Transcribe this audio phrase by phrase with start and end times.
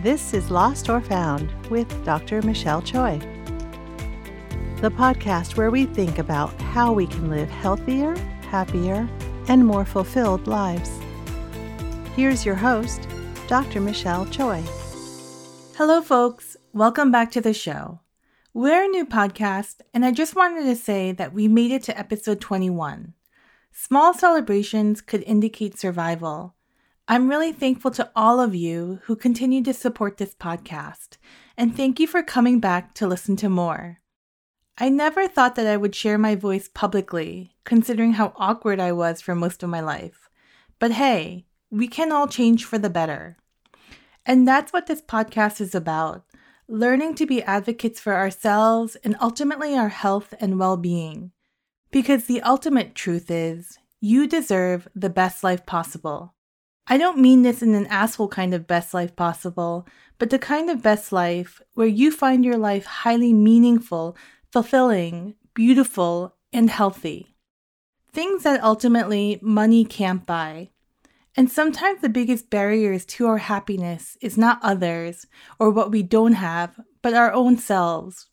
[0.00, 2.40] This is Lost or Found with Dr.
[2.42, 3.18] Michelle Choi,
[4.80, 9.08] the podcast where we think about how we can live healthier, happier,
[9.48, 10.88] and more fulfilled lives.
[12.14, 13.08] Here's your host,
[13.48, 13.80] Dr.
[13.80, 14.62] Michelle Choi.
[15.76, 16.56] Hello, folks.
[16.72, 17.98] Welcome back to the show.
[18.54, 21.98] We're a new podcast, and I just wanted to say that we made it to
[21.98, 23.14] episode 21.
[23.72, 26.54] Small celebrations could indicate survival
[27.10, 31.16] I'm really thankful to all of you who continue to support this podcast,
[31.56, 34.00] and thank you for coming back to listen to more.
[34.76, 39.22] I never thought that I would share my voice publicly, considering how awkward I was
[39.22, 40.28] for most of my life.
[40.78, 43.38] But hey, we can all change for the better.
[44.26, 46.26] And that's what this podcast is about
[46.68, 51.32] learning to be advocates for ourselves and ultimately our health and well being.
[51.90, 56.34] Because the ultimate truth is, you deserve the best life possible.
[56.90, 59.86] I don't mean this in an asshole kind of best life possible,
[60.18, 64.16] but the kind of best life where you find your life highly meaningful,
[64.50, 67.34] fulfilling, beautiful, and healthy.
[68.12, 70.70] Things that ultimately money can't buy.
[71.36, 75.26] And sometimes the biggest barriers to our happiness is not others
[75.58, 78.26] or what we don't have, but our own selves.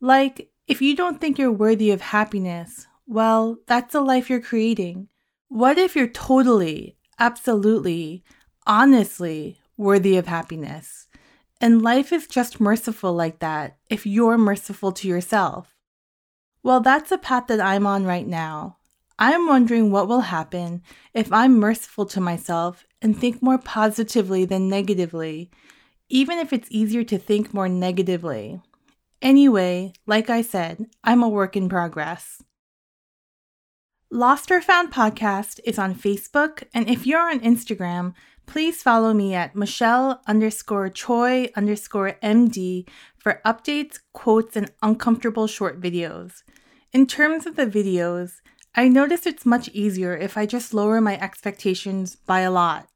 [0.00, 5.08] Like, if you don't think you're worthy of happiness, well, that's the life you're creating.
[5.48, 8.24] What if you're totally, absolutely,
[8.66, 11.06] honestly worthy of happiness.
[11.60, 15.74] And life is just merciful like that if you're merciful to yourself.
[16.62, 18.76] Well, that's a path that I'm on right now.
[19.18, 24.68] I'm wondering what will happen if I'm merciful to myself and think more positively than
[24.68, 25.50] negatively,
[26.08, 28.60] even if it's easier to think more negatively.
[29.20, 32.42] Anyway, like I said, I'm a work in progress.
[34.10, 38.14] Lost or Found podcast is on Facebook, and if you're on Instagram,
[38.46, 45.78] please follow me at Michelle underscore Choi underscore MD for updates, quotes, and uncomfortable short
[45.78, 46.42] videos.
[46.90, 48.40] In terms of the videos,
[48.74, 52.88] I notice it's much easier if I just lower my expectations by a lot.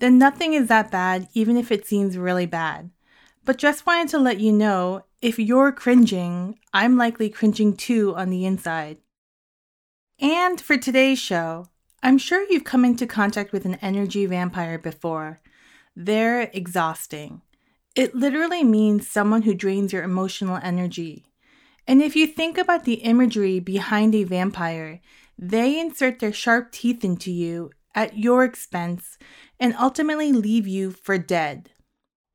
[0.00, 2.90] Then nothing is that bad, even if it seems really bad.
[3.44, 8.30] But just wanted to let you know if you're cringing, I'm likely cringing too on
[8.30, 8.98] the inside.
[10.20, 11.66] And for today's show,
[12.02, 15.40] I'm sure you've come into contact with an energy vampire before.
[15.94, 17.42] They're exhausting.
[17.94, 21.26] It literally means someone who drains your emotional energy.
[21.86, 25.00] And if you think about the imagery behind a vampire,
[25.38, 29.18] they insert their sharp teeth into you at your expense
[29.60, 31.70] and ultimately leave you for dead.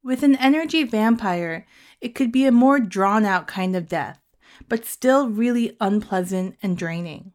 [0.02, 1.66] With an energy vampire,
[2.00, 4.22] it could be a more drawn out kind of death,
[4.70, 7.34] but still really unpleasant and draining.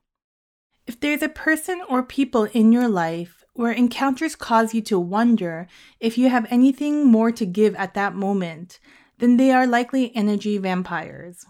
[0.88, 5.66] If there's a person or people in your life where encounters cause you to wonder
[6.00, 8.80] if you have anything more to give at that moment,
[9.18, 11.44] then they are likely energy vampires.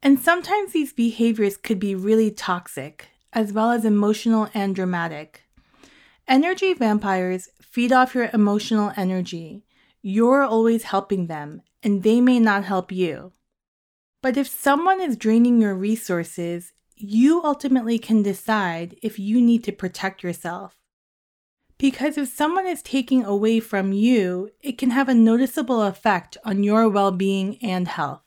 [0.00, 5.42] And sometimes these behaviors could be really toxic, as well as emotional and dramatic.
[6.28, 9.64] Energy vampires feed off your emotional energy.
[10.02, 13.32] You're always helping them, and they may not help you.
[14.22, 16.72] But if someone is draining your resources
[17.02, 20.76] you ultimately can decide if you need to protect yourself.
[21.78, 26.62] Because if someone is taking away from you, it can have a noticeable effect on
[26.62, 28.22] your well being and health.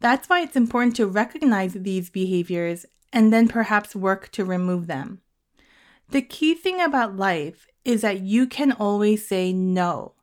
[0.00, 5.20] That's why it's important to recognize these behaviors and then perhaps work to remove them.
[6.10, 10.14] The key thing about life is that you can always say no,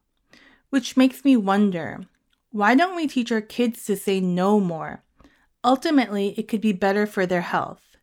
[0.70, 2.02] which makes me wonder
[2.52, 5.03] why don't we teach our kids to say no more?
[5.63, 7.97] Ultimately, it could be better for their health.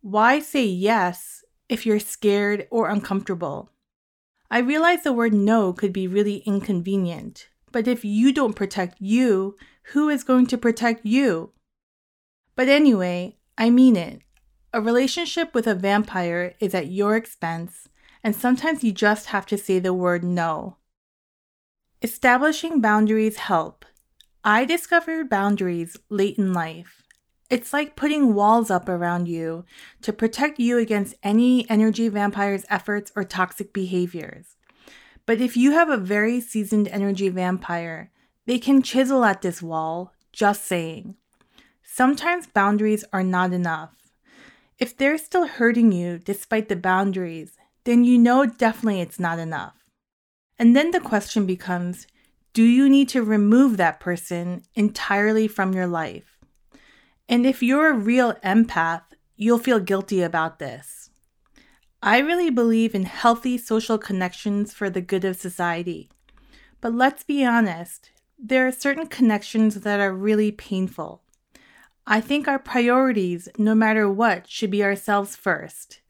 [0.00, 3.70] Why say yes if you're scared or uncomfortable?
[4.50, 9.56] I realize the word no could be really inconvenient, but if you don't protect you,
[9.92, 11.52] who is going to protect you?
[12.56, 14.22] But anyway, I mean it.
[14.72, 17.88] A relationship with a vampire is at your expense,
[18.24, 20.76] and sometimes you just have to say the word no.
[22.02, 23.84] Establishing boundaries help,
[24.44, 27.02] I discovered boundaries late in life.
[27.50, 29.64] It's like putting walls up around you
[30.02, 34.56] to protect you against any energy vampire's efforts or toxic behaviors.
[35.26, 38.10] But if you have a very seasoned energy vampire,
[38.46, 41.16] they can chisel at this wall, just saying.
[41.82, 43.90] Sometimes boundaries are not enough.
[44.78, 49.74] If they're still hurting you despite the boundaries, then you know definitely it's not enough.
[50.58, 52.06] And then the question becomes
[52.52, 56.38] do you need to remove that person entirely from your life?
[57.28, 59.02] And if you're a real empath,
[59.36, 61.10] you'll feel guilty about this.
[62.02, 66.10] I really believe in healthy social connections for the good of society.
[66.80, 71.22] But let's be honest, there are certain connections that are really painful.
[72.06, 76.00] I think our priorities, no matter what, should be ourselves first.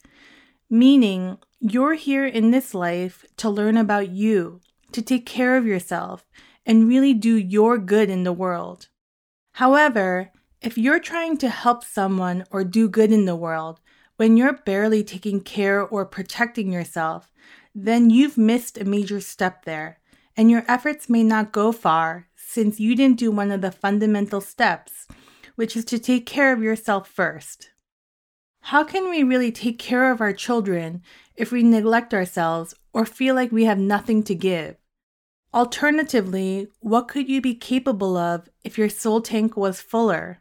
[0.69, 6.25] Meaning, you're here in this life to learn about you, to take care of yourself,
[6.65, 8.89] and really do your good in the world.
[9.53, 10.31] However,
[10.61, 13.79] if you're trying to help someone or do good in the world
[14.17, 17.31] when you're barely taking care or protecting yourself,
[17.73, 19.99] then you've missed a major step there,
[20.35, 24.41] and your efforts may not go far since you didn't do one of the fundamental
[24.41, 25.07] steps,
[25.55, 27.71] which is to take care of yourself first.
[28.63, 31.01] How can we really take care of our children
[31.35, 34.75] if we neglect ourselves or feel like we have nothing to give?
[35.51, 40.37] Alternatively, what could you be capable of if your soul tank was fuller?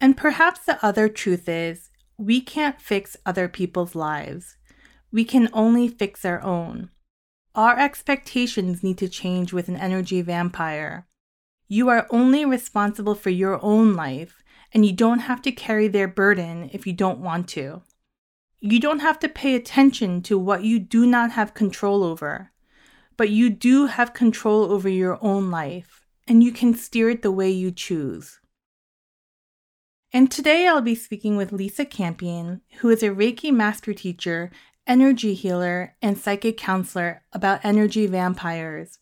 [0.00, 4.56] And perhaps the other truth is we can't fix other people's lives.
[5.12, 6.90] We can only fix our own.
[7.54, 11.06] Our expectations need to change with an energy vampire.
[11.68, 16.08] You are only responsible for your own life, and you don't have to carry their
[16.08, 17.82] burden if you don't want to.
[18.60, 22.52] You don't have to pay attention to what you do not have control over,
[23.16, 27.32] but you do have control over your own life, and you can steer it the
[27.32, 28.40] way you choose.
[30.12, 34.50] And today I'll be speaking with Lisa Campion, who is a Reiki master teacher,
[34.86, 38.98] energy healer, and psychic counselor about energy vampires.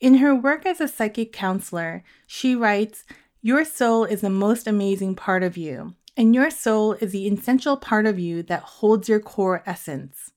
[0.00, 3.04] In her work as a psychic counselor, she writes
[3.40, 7.76] Your soul is the most amazing part of you, and your soul is the essential
[7.76, 10.31] part of you that holds your core essence.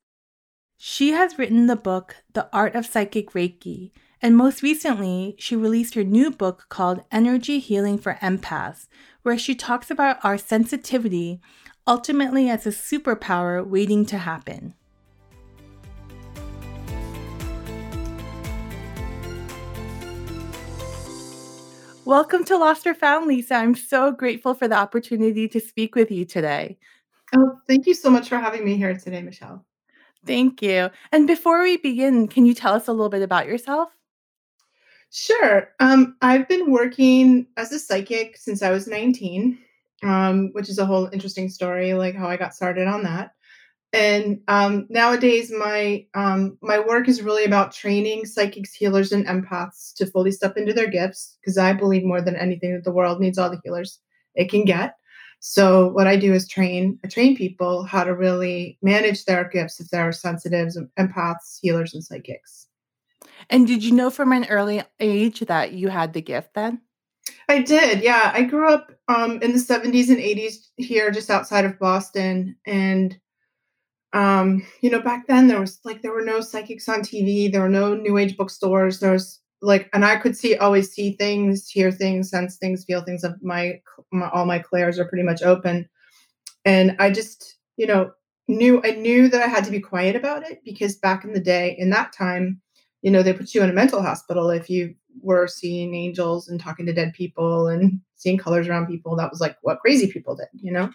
[0.77, 3.92] She has written the book The Art of Psychic Reiki,
[4.22, 8.88] and most recently, she released her new book called Energy Healing for Empaths,
[9.24, 11.39] where she talks about our sensitivity
[11.88, 14.74] ultimately as a superpower waiting to happen.
[22.04, 23.56] Welcome to Lost or Found, Lisa.
[23.56, 26.78] I'm so grateful for the opportunity to speak with you today.
[27.33, 29.66] Oh, thank you so much for having me here today, Michelle.
[30.25, 30.89] Thank you.
[31.12, 33.89] And before we begin, can you tell us a little bit about yourself?
[35.12, 35.69] Sure.
[35.80, 39.57] Um, I've been working as a psychic since I was 19,
[40.04, 43.31] um, which is a whole interesting story, like how I got started on that.
[43.94, 49.94] And um, nowadays, my um, my work is really about training psychics, healers, and empaths
[49.95, 51.38] to fully step into their gifts.
[51.39, 54.01] Because I believe more than anything that the world needs all the healers
[54.33, 54.95] it can get.
[55.47, 59.80] So what I do is train I train people how to really manage their gifts
[59.80, 62.65] if they're sensitives, empaths, healers, and psychics.
[63.51, 66.81] And did you know from an early age that you had the gift then?
[67.47, 68.01] I did.
[68.01, 68.31] Yeah.
[68.33, 72.56] I grew up um, in the 70s and 80s here just outside of Boston.
[72.65, 73.15] And,
[74.13, 77.62] um, you know, back then there was like, there were no psychics on TV, there
[77.62, 79.00] were no new age bookstores.
[79.00, 83.01] There was like, and I could see, always see things, hear things, sense things, feel
[83.01, 83.23] things.
[83.23, 83.81] Of my,
[84.12, 85.88] my all my clairs are pretty much open.
[86.65, 88.12] And I just, you know,
[88.47, 91.39] knew, I knew that I had to be quiet about it because back in the
[91.39, 92.62] day, in that time,
[93.01, 96.59] you know, they put you in a mental hospital if you were seeing angels and
[96.59, 99.15] talking to dead people and seeing colors around people.
[99.15, 100.89] That was like what crazy people did, you know?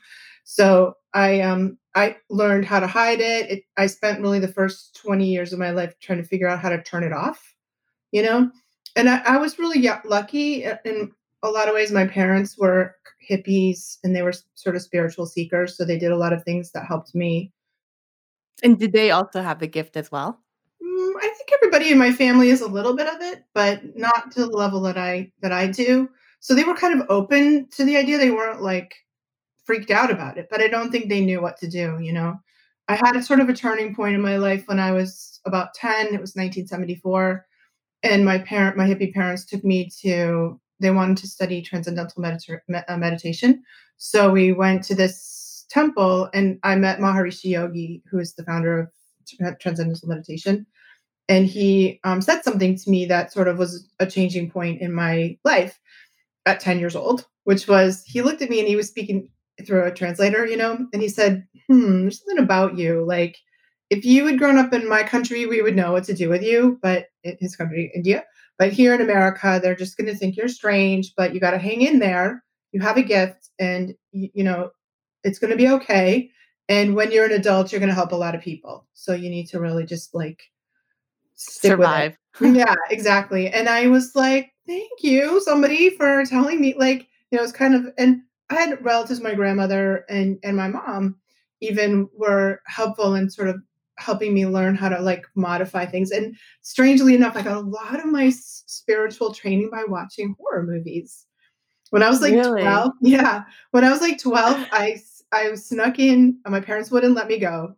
[0.44, 3.50] So I um I learned how to hide it.
[3.50, 3.64] it.
[3.76, 6.68] I spent really the first 20 years of my life trying to figure out how
[6.70, 7.54] to turn it off,
[8.12, 8.50] you know?
[8.96, 11.12] And I, I was really lucky in
[11.42, 11.92] a lot of ways.
[11.92, 12.96] My parents were
[13.28, 15.76] hippies and they were sort of spiritual seekers.
[15.76, 17.52] So they did a lot of things that helped me.
[18.62, 20.40] And did they also have the gift as well?
[20.82, 24.30] Mm, I think everybody in my family is a little bit of it, but not
[24.32, 26.08] to the level that I that I do.
[26.40, 28.18] So they were kind of open to the idea.
[28.18, 28.94] They weren't like
[29.64, 32.38] freaked out about it, but I don't think they knew what to do, you know.
[32.88, 35.74] I had a sort of a turning point in my life when I was about
[35.74, 36.06] 10.
[36.06, 37.46] It was 1974.
[38.02, 42.60] And my parent, my hippie parents took me to, they wanted to study transcendental medita-
[42.88, 43.62] uh, meditation.
[43.98, 48.80] So we went to this temple and I met Maharishi Yogi, who is the founder
[48.80, 50.66] of transcendental meditation
[51.30, 54.92] and he um, said something to me that sort of was a changing point in
[54.92, 55.78] my life
[56.44, 59.28] at 10 years old which was he looked at me and he was speaking
[59.64, 63.38] through a translator you know and he said hmm there's something about you like
[63.90, 66.42] if you had grown up in my country we would know what to do with
[66.42, 68.24] you but his country india
[68.58, 71.58] but here in america they're just going to think you're strange but you got to
[71.58, 74.70] hang in there you have a gift and you, you know
[75.24, 76.30] it's going to be okay
[76.68, 79.28] and when you're an adult you're going to help a lot of people so you
[79.30, 80.42] need to really just like
[81.40, 82.16] survive.
[82.40, 83.48] yeah, exactly.
[83.48, 86.74] And I was like, thank you, somebody, for telling me.
[86.76, 90.68] Like, you know, it's kind of, and I had relatives, my grandmother and and my
[90.68, 91.16] mom,
[91.60, 93.62] even were helpful in sort of
[94.00, 96.10] helping me learn how to like modify things.
[96.10, 101.26] And strangely enough, I got a lot of my spiritual training by watching horror movies.
[101.90, 102.62] When I was like Really?
[102.62, 105.00] 12, yeah, when I was like 12, I
[105.32, 107.74] I snuck in, my parents wouldn't let me go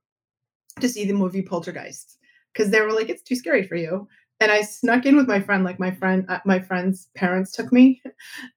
[0.81, 2.19] to see the movie Poltergeist
[2.53, 4.09] because they were like, it's too scary for you.
[4.41, 7.73] And I snuck in with my friend, like my friend, uh, my friend's parents took
[7.73, 8.03] me,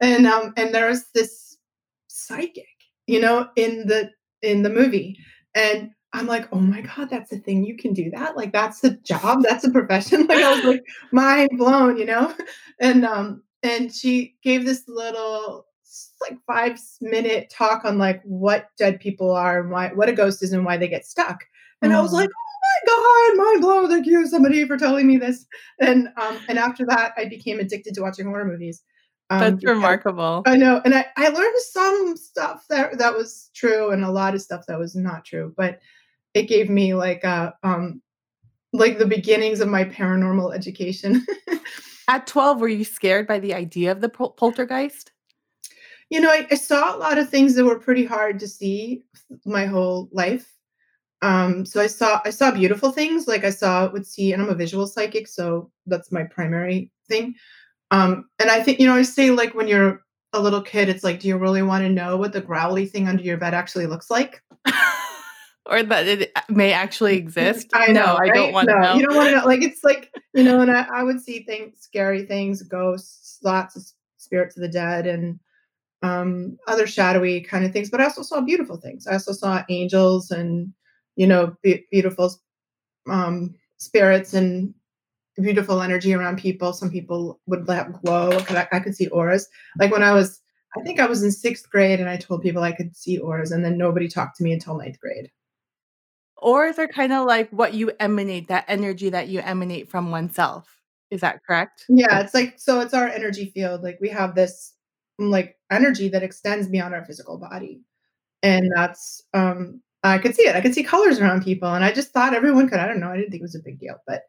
[0.01, 1.57] and um, and there was this
[2.07, 2.67] psychic,
[3.05, 4.10] you know, in the
[4.41, 5.17] in the movie,
[5.53, 7.65] and I'm like, oh my god, that's a thing.
[7.65, 8.38] You can do that.
[8.38, 9.43] Like that's a job.
[9.43, 10.25] That's a profession.
[10.29, 10.81] Like I was like
[11.12, 12.34] mind blown, you know,
[12.79, 15.67] and um, and she gave this little
[16.22, 20.41] like five minute talk on like what dead people are and why what a ghost
[20.41, 21.43] is and why they get stuck.
[21.81, 22.15] And I was Mhm.
[22.15, 23.89] like, oh my god, mind blown.
[23.89, 25.45] Thank you, somebody, for telling me this.
[25.79, 28.84] And um, and after that, I became addicted to watching horror movies.
[29.29, 30.43] Um, That's remarkable.
[30.45, 34.36] I know, and I, I learned some stuff that that was true, and a lot
[34.36, 35.53] of stuff that was not true.
[35.57, 35.79] But
[36.36, 38.01] it gave me like a um,
[38.74, 41.25] like the beginnings of my paranormal education.
[42.08, 45.12] At 12, were you scared by the idea of the pol- poltergeist?
[46.10, 49.04] you know, I, I saw a lot of things that were pretty hard to see
[49.46, 50.51] my whole life.
[51.22, 54.50] Um, so I saw I saw beautiful things, like I saw would see, and I'm
[54.50, 57.36] a visual psychic, so that's my primary thing.
[57.92, 60.01] Um, and I think you know, I say like when you're
[60.34, 63.08] a little kid, it's like, do you really want to know what the growly thing
[63.08, 64.44] under your bed actually looks like?
[65.67, 67.67] or that it may actually exist?
[67.74, 68.53] I no, know, I don't right?
[68.53, 68.95] want to No, know.
[68.95, 69.45] You don't want to know.
[69.45, 73.75] Like it's like you know, and I, I would see things, scary things, ghosts, lots
[73.75, 73.84] of
[74.17, 75.39] spirits of the dead, and
[76.03, 77.89] um, other shadowy kind of things.
[77.89, 79.07] But I also saw beautiful things.
[79.07, 80.74] I also saw angels and
[81.15, 82.34] you know, be- beautiful
[83.10, 84.74] um, spirits and
[85.38, 86.74] beautiful energy around people.
[86.74, 88.31] Some people would let glow.
[88.41, 89.48] 'cause I, I could see auras.
[89.79, 90.41] Like when I was,
[90.77, 93.51] I think I was in sixth grade, and I told people I could see auras,
[93.51, 95.31] and then nobody talked to me until ninth grade.
[96.38, 100.82] Or they're kind of like what you emanate, that energy that you emanate from oneself.
[101.12, 101.86] Is that correct?
[101.88, 103.84] Yeah, it's like so it's our energy field.
[103.84, 104.74] Like we have this
[105.20, 107.82] mm, like energy that extends beyond our physical body.
[108.44, 110.56] And that's um I could see it.
[110.56, 111.74] I could see colors around people.
[111.74, 112.80] And I just thought everyone could.
[112.80, 113.10] I don't know.
[113.10, 113.96] I didn't think it was a big deal.
[114.06, 114.24] But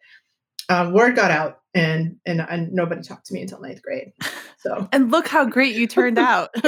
[0.68, 4.12] um, word got out and, and and nobody talked to me until ninth grade.
[4.58, 6.50] So And look how great you turned out.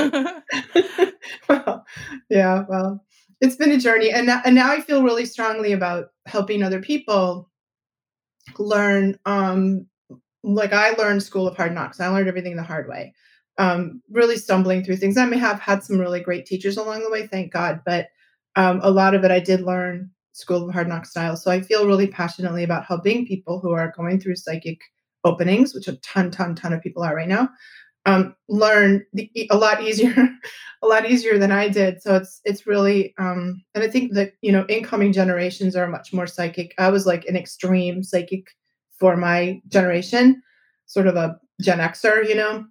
[1.49, 1.85] well,
[2.31, 3.05] yeah, well,
[3.41, 7.51] it's been a journey, and and now I feel really strongly about helping other people
[8.59, 9.19] learn.
[9.27, 9.87] Um,
[10.43, 12.01] like I learned School of Hard Knocks.
[12.01, 13.15] I learned everything the hard way.
[13.59, 15.17] Um, really stumbling through things.
[15.17, 18.09] I may have had some really great teachers along the way, thank God, but
[18.55, 21.37] um, a lot of it I did learn School of Hard Knocks style.
[21.37, 24.79] So I feel really passionately about helping people who are going through psychic
[25.25, 27.49] openings, which a ton, ton, ton of people are right now
[28.07, 30.15] um, learn the, a lot easier,
[30.83, 32.03] a lot easier than I did.
[32.03, 36.13] So it's it's really, um, and I think that you know incoming generations are much
[36.13, 36.75] more psychic.
[36.79, 38.49] I was like an extreme psychic
[38.99, 40.43] for my generation,
[40.87, 42.65] sort of a Gen Xer, you know,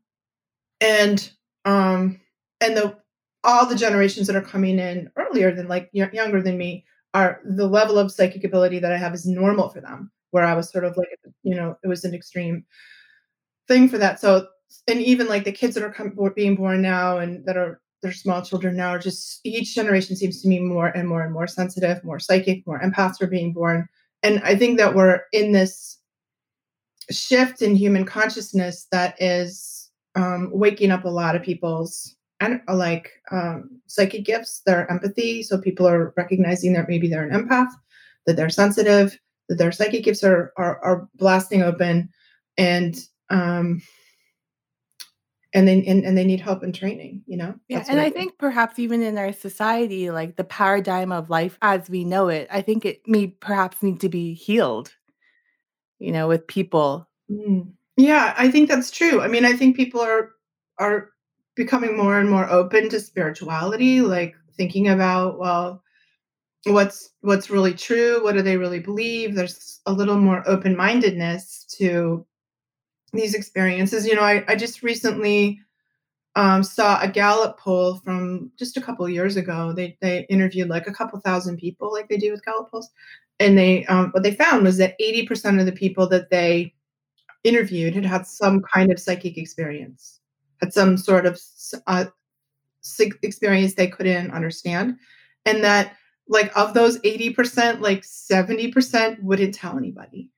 [0.82, 1.32] and
[1.66, 2.20] um,
[2.62, 2.98] and the
[3.44, 7.42] all the generations that are coming in earlier than like y- younger than me are
[7.46, 10.12] the level of psychic ability that I have is normal for them.
[10.32, 11.08] Where I was sort of like,
[11.44, 12.66] you know, it was an extreme
[13.68, 14.20] thing for that.
[14.20, 14.48] So
[14.88, 18.12] and even like the kids that are com- being born now and that are they're
[18.12, 21.48] small children now are just each generation seems to be more and more and more
[21.48, 23.88] sensitive more psychic more empaths are being born.
[24.24, 26.00] And i think that we're in this
[27.10, 33.12] shift in human consciousness that is um, waking up a lot of people's and like
[33.32, 35.42] um, psychic gifts their empathy.
[35.42, 37.70] So people are recognizing that maybe they're an empath
[38.26, 39.18] that they're sensitive
[39.50, 42.10] that their psychic gifts are are, are blasting open.
[42.58, 42.98] And
[43.30, 43.82] um,
[45.54, 48.06] and they and, and they need help and training you know Yeah, That's and I
[48.06, 48.16] think.
[48.16, 52.48] think perhaps even in our society, like the paradigm of life as we know it,
[52.52, 54.94] I think it may perhaps need to be healed,
[56.00, 57.08] you know, with people.
[57.32, 57.72] Mm.
[57.98, 60.32] yeah i think that's true i mean i think people are
[60.80, 61.10] are
[61.56, 65.84] becoming more and more open to spirituality like thinking about well
[66.68, 72.26] what's what's really true what do they really believe there's a little more open-mindedness to
[73.18, 74.06] these experiences.
[74.06, 75.60] You know i, I just recently
[76.38, 79.74] um, saw a gallup poll from just a couple years ago.
[79.74, 82.90] They, they interviewed like a couple thousand people like they do with gallup polls.
[83.40, 86.74] And they um, what they found was that 80% of the people that they
[87.44, 90.20] interviewed had had some kind of psychic experience
[90.62, 91.40] had some sort of
[91.88, 92.06] uh,
[93.24, 94.98] experience they couldn't understand.
[95.46, 95.96] And that
[96.28, 100.30] like of those 80% like 70% wouldn't tell anybody.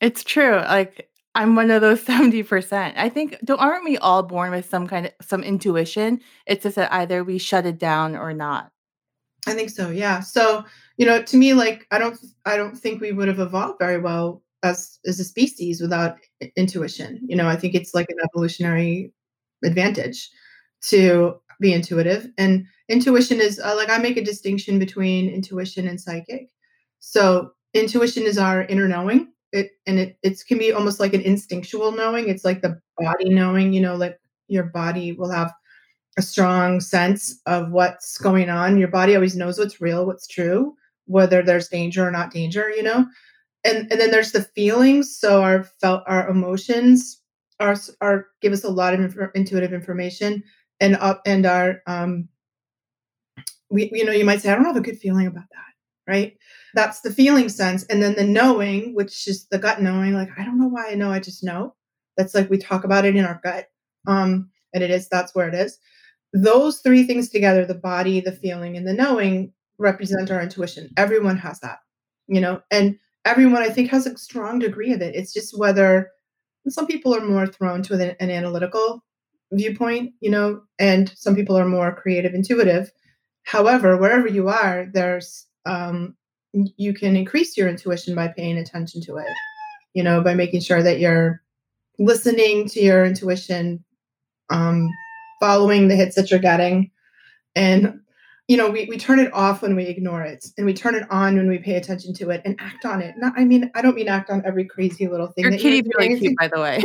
[0.00, 0.56] It's true.
[0.56, 2.92] Like I'm one of those 70%.
[2.96, 6.20] I think don't aren't we all born with some kind of some intuition?
[6.46, 8.70] It's just that either we shut it down or not.
[9.46, 10.20] I think so, yeah.
[10.20, 10.64] So,
[10.98, 13.98] you know, to me, like I don't, I don't think we would have evolved very
[13.98, 16.18] well as as a species without
[16.56, 17.20] intuition.
[17.26, 19.12] You know, I think it's like an evolutionary
[19.64, 20.28] advantage
[20.82, 26.00] to be intuitive, and intuition is uh, like I make a distinction between intuition and
[26.00, 26.50] psychic.
[26.98, 29.32] So intuition is our inner knowing.
[29.52, 32.28] It and it it can be almost like an instinctual knowing.
[32.28, 33.72] It's like the body knowing.
[33.72, 35.52] You know, like your body will have
[36.18, 38.78] a strong sense of what's going on.
[38.78, 40.74] Your body always knows what's real, what's true,
[41.06, 43.06] whether there's danger or not danger, you know?
[43.64, 45.16] And and then there's the feelings.
[45.18, 47.20] So our felt our emotions
[47.60, 50.42] are are give us a lot of inf- intuitive information
[50.80, 52.28] and up and our um
[53.70, 56.36] we you know you might say I don't have a good feeling about that, right?
[56.74, 60.44] That's the feeling sense and then the knowing, which is the gut knowing like I
[60.44, 61.74] don't know why I know, I just know.
[62.16, 63.68] That's like we talk about it in our gut.
[64.06, 65.78] Um and it is that's where it is
[66.32, 71.36] those three things together the body the feeling and the knowing represent our intuition everyone
[71.36, 71.78] has that
[72.28, 76.10] you know and everyone i think has a strong degree of it it's just whether
[76.68, 79.04] some people are more thrown to an, an analytical
[79.52, 82.92] viewpoint you know and some people are more creative intuitive
[83.42, 86.16] however wherever you are there's um,
[86.52, 89.28] you can increase your intuition by paying attention to it
[89.94, 91.40] you know by making sure that you're
[92.00, 93.84] listening to your intuition
[94.48, 94.90] um,
[95.38, 96.90] following the hits that you're getting.
[97.54, 98.00] And,
[98.48, 101.08] you know, we, we turn it off when we ignore it and we turn it
[101.10, 103.14] on when we pay attention to it and act on it.
[103.16, 105.44] Not, I mean, I don't mean act on every crazy little thing.
[105.44, 106.82] Your kitty's really cute, by the way.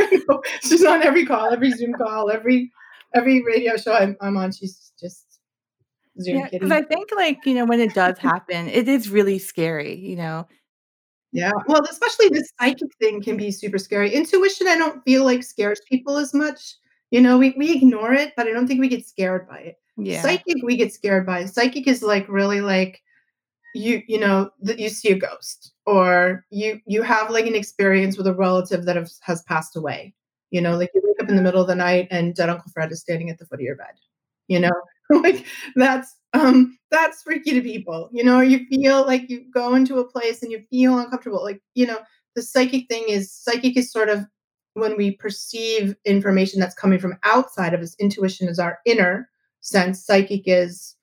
[0.62, 2.72] she's on every call, every Zoom call, every
[3.13, 4.51] every radio show I'm, I'm on.
[4.51, 5.35] She's just
[6.22, 9.39] Zoom yeah, Because I think, like, you know, when it does happen, it is really
[9.39, 10.48] scary, you know.
[11.31, 11.51] Yeah.
[11.67, 14.13] Well, especially the psychic thing can be super scary.
[14.13, 16.75] Intuition, I don't feel like scares people as much
[17.12, 19.75] you know, we, we ignore it, but I don't think we get scared by it.
[19.98, 20.22] Yeah.
[20.22, 21.45] Psychic, we get scared by.
[21.45, 23.01] Psychic is like really like
[23.74, 28.17] you, you know, that you see a ghost or you you have like an experience
[28.17, 30.13] with a relative that have, has passed away.
[30.51, 32.72] You know, like you wake up in the middle of the night and dead Uncle
[32.74, 33.96] Fred is standing at the foot of your bed.
[34.48, 34.74] You know,
[35.24, 38.09] like that's um that's freaky to people.
[38.11, 41.44] You know, you feel like you go into a place and you feel uncomfortable.
[41.44, 42.00] Like, you know,
[42.35, 44.25] the psychic thing is psychic is sort of
[44.74, 49.29] when we perceive information that's coming from outside of us, intuition is our inner
[49.61, 50.96] sense, psychic is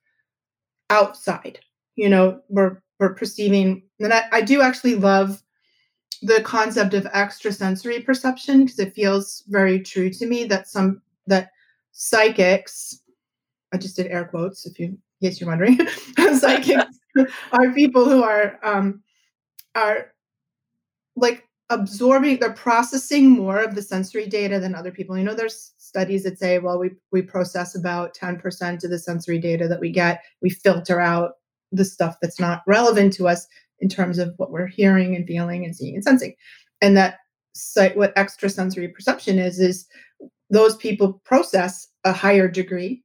[0.91, 1.59] outside.
[1.97, 5.43] You know, we're we're perceiving, and I, I do actually love
[6.23, 11.51] the concept of extrasensory perception because it feels very true to me that some that
[11.93, 13.02] psychics,
[13.73, 15.79] I just did air quotes if you in case you're wondering,
[16.39, 16.99] psychics
[17.53, 19.03] are people who are um
[19.75, 20.13] are
[21.17, 25.17] like absorbing they're processing more of the sensory data than other people.
[25.17, 29.39] You know there's studies that say well we we process about 10% of the sensory
[29.39, 30.23] data that we get.
[30.41, 31.33] We filter out
[31.71, 33.47] the stuff that's not relevant to us
[33.81, 36.35] in terms of what we're hearing and feeling and seeing and sensing.
[36.81, 37.19] And that
[37.55, 39.87] site what extrasensory perception is is
[40.51, 43.03] those people process a higher degree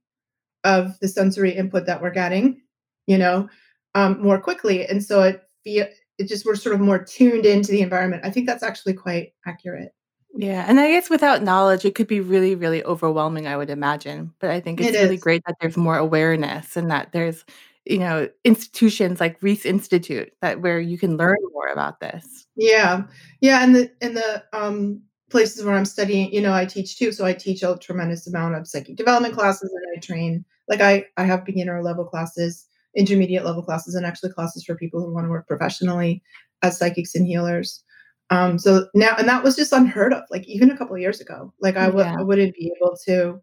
[0.64, 2.60] of the sensory input that we're getting
[3.06, 3.48] you know
[3.94, 5.86] um, more quickly and so it feel
[6.18, 8.24] it just we're sort of more tuned into the environment.
[8.24, 9.94] I think that's actually quite accurate.
[10.34, 13.46] Yeah, and I guess without knowledge, it could be really, really overwhelming.
[13.46, 16.90] I would imagine, but I think it's it really great that there's more awareness and
[16.90, 17.44] that there's,
[17.86, 22.46] you know, institutions like Reese Institute that where you can learn more about this.
[22.56, 23.04] Yeah,
[23.40, 27.12] yeah, and the and the um, places where I'm studying, you know, I teach too,
[27.12, 31.06] so I teach a tremendous amount of psychic development classes, and I train like I
[31.16, 35.24] I have beginner level classes intermediate level classes and actually classes for people who want
[35.24, 36.22] to work professionally
[36.62, 37.82] as psychics and healers.
[38.30, 41.20] Um, so now, and that was just unheard of, like even a couple of years
[41.20, 41.52] ago.
[41.60, 42.16] Like I w- yeah.
[42.18, 43.40] I wouldn't be able to,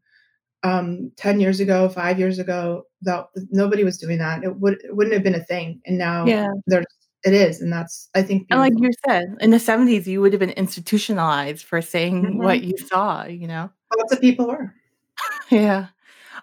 [0.64, 4.44] um, 10 years ago, five years ago, that nobody was doing that.
[4.44, 5.82] It would, it wouldn't have been a thing.
[5.86, 6.48] And now yeah.
[6.68, 6.86] there's,
[7.26, 7.60] it is.
[7.60, 8.64] And that's, I think, beautiful.
[8.64, 12.38] and like you said, in the 70s, you would have been institutionalized for saying mm-hmm.
[12.38, 13.70] what you saw, you know?
[13.98, 14.74] Lots of people were.
[15.50, 15.88] yeah.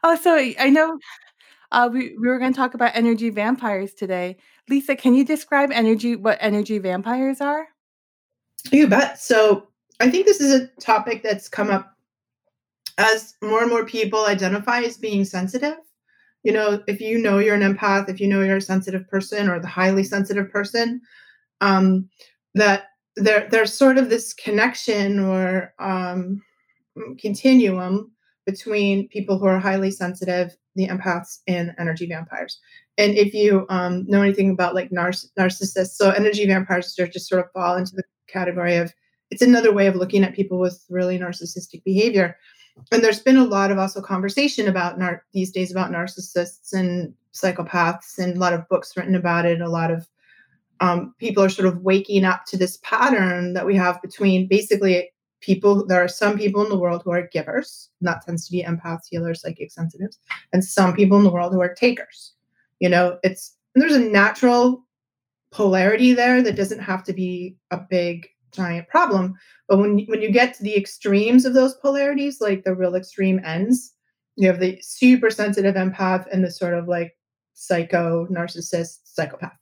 [0.02, 0.98] Oh, so I know
[1.70, 4.36] uh, we, we were going to talk about energy vampires today.
[4.68, 7.68] Lisa, can you describe energy what energy vampires are?
[8.72, 9.20] You bet.
[9.20, 9.68] So
[10.00, 11.96] I think this is a topic that's come up
[12.98, 15.76] as more and more people identify as being sensitive.
[16.42, 19.48] You know, if you know you're an empath, if you know you're a sensitive person
[19.48, 21.00] or the highly sensitive person,
[21.60, 22.08] um,
[22.54, 26.42] that there there's sort of this connection or um,
[27.18, 28.10] continuum
[28.46, 32.58] between people who are highly sensitive the empaths and energy vampires.
[32.98, 37.52] And if you um, know anything about like narcissists, so energy vampires just sort of
[37.52, 38.92] fall into the category of
[39.30, 42.36] it's another way of looking at people with really narcissistic behavior.
[42.90, 47.14] And there's been a lot of also conversation about nar- these days about narcissists and
[47.32, 50.06] psychopaths, and a lot of books written about it, a lot of
[50.80, 55.10] um, people are sort of waking up to this pattern that we have between basically
[55.40, 58.52] people there are some people in the world who are givers and that tends to
[58.52, 60.18] be empaths healers psychic sensitives
[60.52, 62.34] and some people in the world who are takers.
[62.80, 64.84] You know it's there's a natural
[65.52, 69.34] polarity there that doesn't have to be a big giant problem.
[69.68, 73.40] But when when you get to the extremes of those polarities like the real extreme
[73.44, 73.92] ends
[74.36, 77.16] you have the super sensitive empath and the sort of like
[77.54, 79.56] psycho narcissist psychopath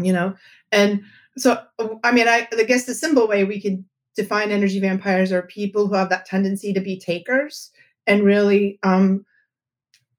[0.00, 0.34] you know?
[0.72, 1.02] And
[1.36, 1.62] so
[2.02, 3.84] i mean i, I guess the simple way we could
[4.16, 7.70] define energy vampires are people who have that tendency to be takers
[8.06, 9.24] and really um,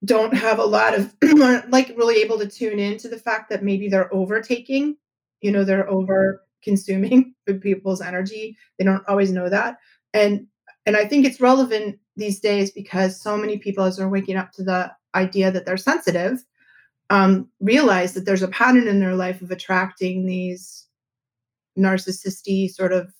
[0.05, 1.13] don't have a lot of
[1.69, 4.95] like really able to tune into the fact that maybe they're overtaking
[5.41, 9.77] you know they're over consuming people's energy they don't always know that
[10.13, 10.45] and
[10.85, 14.51] and i think it's relevant these days because so many people as they're waking up
[14.51, 16.43] to the idea that they're sensitive
[17.11, 20.87] um, realize that there's a pattern in their life of attracting these
[21.77, 23.13] narcissistic sort of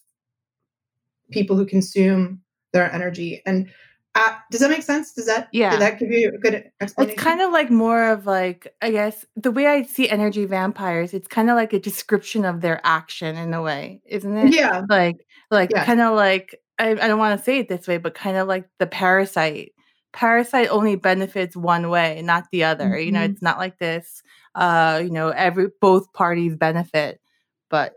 [1.32, 3.42] people who consume their energy.
[3.46, 3.70] And
[4.16, 5.14] uh, does that make sense?
[5.14, 5.72] Does that yeah?
[5.72, 7.14] Did that give you a good explanation?
[7.14, 11.14] It's kind of like more of like I guess the way I see energy vampires.
[11.14, 14.54] It's kind of like a description of their action in a way, isn't it?
[14.54, 14.84] Yeah.
[14.90, 15.86] Like like yeah.
[15.86, 18.48] kind of like I, I don't want to say it this way, but kind of
[18.48, 19.72] like the parasite.
[20.14, 22.90] Parasite only benefits one way, not the other.
[22.90, 23.06] Mm-hmm.
[23.06, 23.32] You know, mm-hmm.
[23.32, 24.22] it's not like this.
[24.56, 27.22] Uh, you know, every both parties benefit.
[27.70, 27.94] But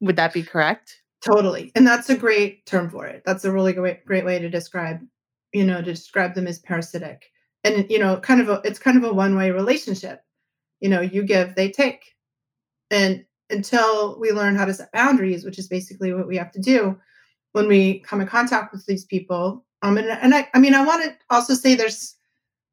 [0.00, 1.00] would that be correct?
[1.24, 1.72] Totally.
[1.74, 3.22] And that's a great term for it.
[3.24, 5.00] That's a really great great way to describe,
[5.54, 7.30] you know, to describe them as parasitic.
[7.62, 10.20] And you know, kind of a it's kind of a one-way relationship.
[10.80, 12.14] You know, you give, they take.
[12.90, 16.60] And until we learn how to set boundaries, which is basically what we have to
[16.60, 16.98] do
[17.52, 19.64] when we come in contact with these people.
[19.82, 22.16] Um and, and I I mean I want to also say there's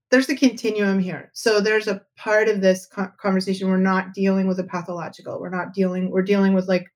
[0.09, 1.31] there's a continuum here.
[1.33, 2.85] So there's a part of this
[3.17, 5.39] conversation we're not dealing with a pathological.
[5.39, 6.90] We're not dealing we're dealing with like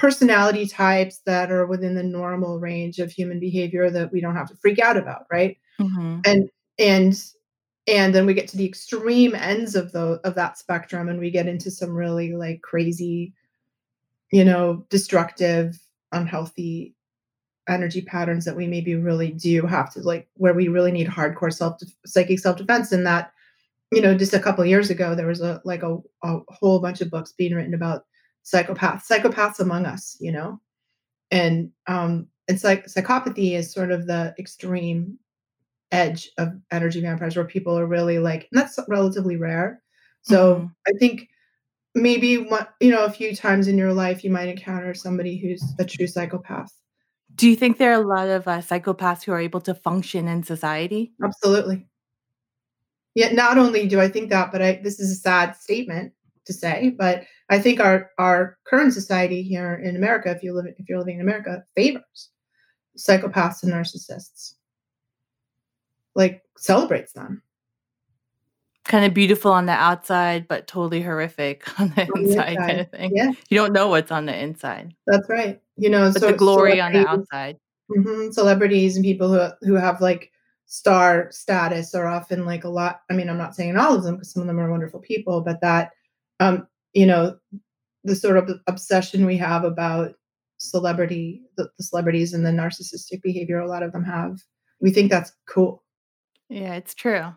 [0.00, 4.48] personality types that are within the normal range of human behavior that we don't have
[4.48, 6.20] to freak out about right mm-hmm.
[6.24, 7.22] and and
[7.86, 11.30] and then we get to the extreme ends of the of that spectrum and we
[11.30, 13.34] get into some really like crazy
[14.32, 15.78] you know destructive
[16.12, 16.94] unhealthy
[17.68, 21.52] energy patterns that we maybe really do have to like where we really need hardcore
[21.52, 23.32] self psychic self defense and that
[23.92, 27.02] you know just a couple years ago there was a like a, a whole bunch
[27.02, 28.06] of books being written about
[28.44, 30.60] psychopaths, psychopaths among us, you know,
[31.30, 35.18] and um, and psych- psychopathy is sort of the extreme
[35.92, 39.82] edge of energy vampires where people are really like, and that's relatively rare.
[40.22, 40.66] So mm-hmm.
[40.88, 41.28] I think
[41.94, 45.62] maybe one, you know, a few times in your life you might encounter somebody who's
[45.78, 46.72] a true psychopath.
[47.34, 50.28] Do you think there are a lot of uh, psychopaths who are able to function
[50.28, 51.12] in society?
[51.22, 51.86] Absolutely.
[53.14, 56.12] Yeah, not only do I think that, but I this is a sad statement
[56.46, 60.66] to say, but I think our our current society here in America, if you live
[60.78, 62.30] if you're living in America, favors
[62.96, 64.54] psychopaths and narcissists.
[66.14, 67.42] Like celebrates them.
[68.84, 72.80] Kind of beautiful on the outside, but totally horrific on the, on inside, inside, kind
[72.80, 73.10] of thing.
[73.14, 73.32] Yeah.
[73.48, 74.94] You don't know what's on the inside.
[75.06, 75.60] That's right.
[75.76, 77.56] You know, but so, the glory on the outside.
[77.90, 80.30] Mm-hmm, celebrities and people who who have like
[80.66, 83.02] star status are often like a lot.
[83.10, 85.40] I mean, I'm not saying all of them because some of them are wonderful people,
[85.40, 85.90] but that
[86.38, 87.36] um, you know,
[88.04, 90.14] the sort of obsession we have about
[90.58, 94.40] celebrity, the, the celebrities and the narcissistic behavior a lot of them have.
[94.80, 95.82] We think that's cool.
[96.48, 97.32] Yeah, it's true.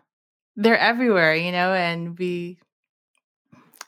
[0.56, 2.58] They're everywhere, you know, and we,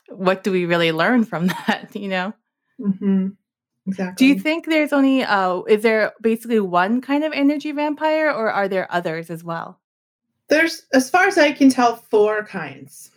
[0.09, 2.33] what do we really learn from that, you know?
[2.79, 3.29] Mm-hmm.
[3.87, 4.15] Exactly.
[4.17, 8.51] Do you think there's only, uh, is there basically one kind of energy vampire or
[8.51, 9.79] are there others as well?
[10.49, 13.11] There's, as far as I can tell, four kinds.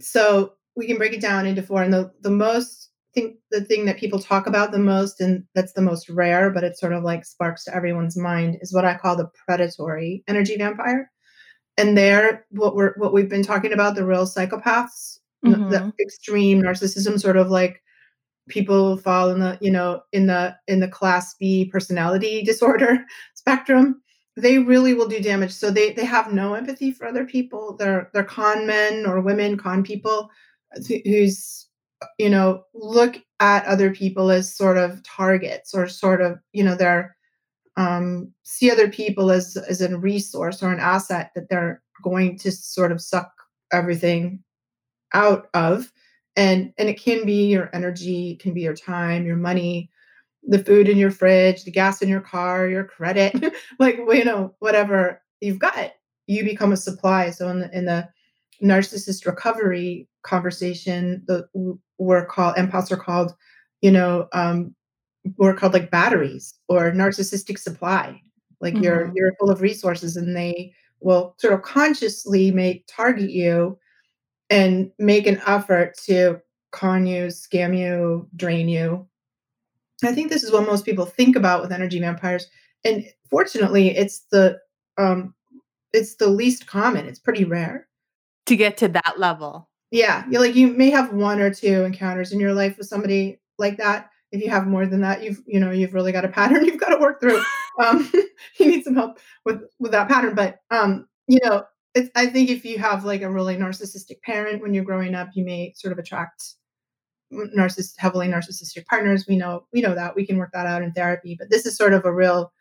[0.00, 1.82] So we can break it down into four.
[1.82, 5.72] And the, the most thing, the thing that people talk about the most, and that's
[5.72, 8.96] the most rare, but it sort of like sparks to everyone's mind, is what I
[8.96, 11.10] call the predatory energy vampire.
[11.78, 15.70] And there, what we're what we've been talking about, the real psychopaths, mm-hmm.
[15.70, 17.82] the extreme narcissism, sort of like
[18.48, 23.04] people fall in the you know in the in the cluster b personality disorder
[23.34, 24.00] spectrum
[24.36, 28.10] they really will do damage so they they have no empathy for other people they're
[28.12, 30.30] they're con men or women con people
[31.04, 31.68] who's
[32.18, 36.74] you know look at other people as sort of targets or sort of you know
[36.74, 37.16] they're
[37.76, 42.50] um, see other people as as a resource or an asset that they're going to
[42.50, 43.32] sort of suck
[43.72, 44.42] everything
[45.14, 45.92] out of.
[46.36, 49.90] And and it can be your energy it can be your time your money
[50.44, 54.54] the food in your fridge the gas in your car your credit like you know
[54.58, 55.92] whatever you've got.
[56.26, 57.30] You become a supply.
[57.30, 58.08] So in the in the
[58.62, 61.46] narcissist recovery conversation, the
[61.98, 63.34] we're called empaths are called,
[63.80, 64.74] you know, um,
[65.36, 68.20] we're called like batteries or narcissistic supply.
[68.60, 68.84] Like mm-hmm.
[68.84, 73.78] you're you're full of resources, and they will sort of consciously make target you
[74.50, 79.06] and make an effort to con you, scam you, drain you.
[80.04, 82.48] I think this is what most people think about with energy vampires,
[82.84, 84.58] and fortunately, it's the
[84.98, 85.34] um,
[85.92, 87.06] it's the least common.
[87.06, 87.88] It's pretty rare
[88.46, 89.68] to get to that level.
[89.90, 93.40] Yeah, you like you may have one or two encounters in your life with somebody
[93.58, 94.10] like that.
[94.32, 96.80] If you have more than that, you've you know you've really got a pattern you've
[96.80, 97.42] got to work through.
[97.82, 98.12] Um,
[98.58, 100.34] you need some help with with that pattern.
[100.34, 104.60] But um, you know, it's, I think if you have like a really narcissistic parent
[104.60, 106.56] when you're growing up, you may sort of attract
[107.32, 109.24] narcissist heavily narcissistic partners.
[109.26, 111.34] We know we know that we can work that out in therapy.
[111.38, 112.52] But this is sort of a real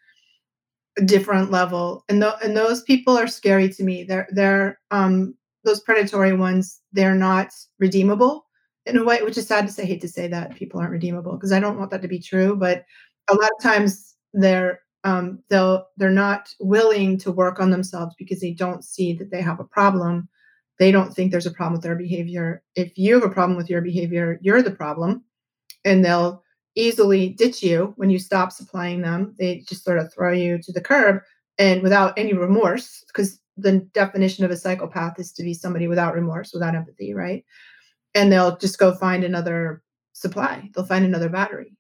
[1.06, 4.04] different level, and th- and those people are scary to me.
[4.04, 8.46] They're they're um those predatory ones, they're not redeemable
[8.86, 9.84] in a way, which is sad to say.
[9.84, 12.20] I hate to say that people aren't redeemable because I don't want that to be
[12.20, 12.56] true.
[12.56, 12.86] But
[13.30, 18.40] a lot of times they're um, they'll they're not willing to work on themselves because
[18.40, 20.30] they don't see that they have a problem.
[20.80, 22.64] They don't think there's a problem with their behavior.
[22.76, 25.24] If you have a problem with your behavior, you're the problem,
[25.86, 26.44] and they'll
[26.76, 29.36] easily ditch you when you stop supplying them.
[29.38, 31.22] They just sort of throw you to the curb
[31.58, 36.14] and without any remorse because the definition of a psychopath is to be somebody without
[36.14, 37.46] remorse, without empathy, right?
[38.16, 39.82] And they'll just go find another
[40.14, 40.70] supply.
[40.74, 41.74] They'll find another battery.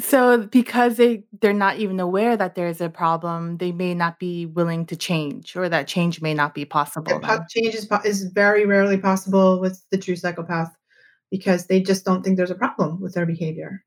[0.00, 4.46] So because they they're not even aware that there's a problem, they may not be
[4.46, 7.20] willing to change, or that change may not be possible.
[7.48, 10.74] change is, is very rarely possible with the true psychopath
[11.30, 13.84] because they just don't think there's a problem with their behavior.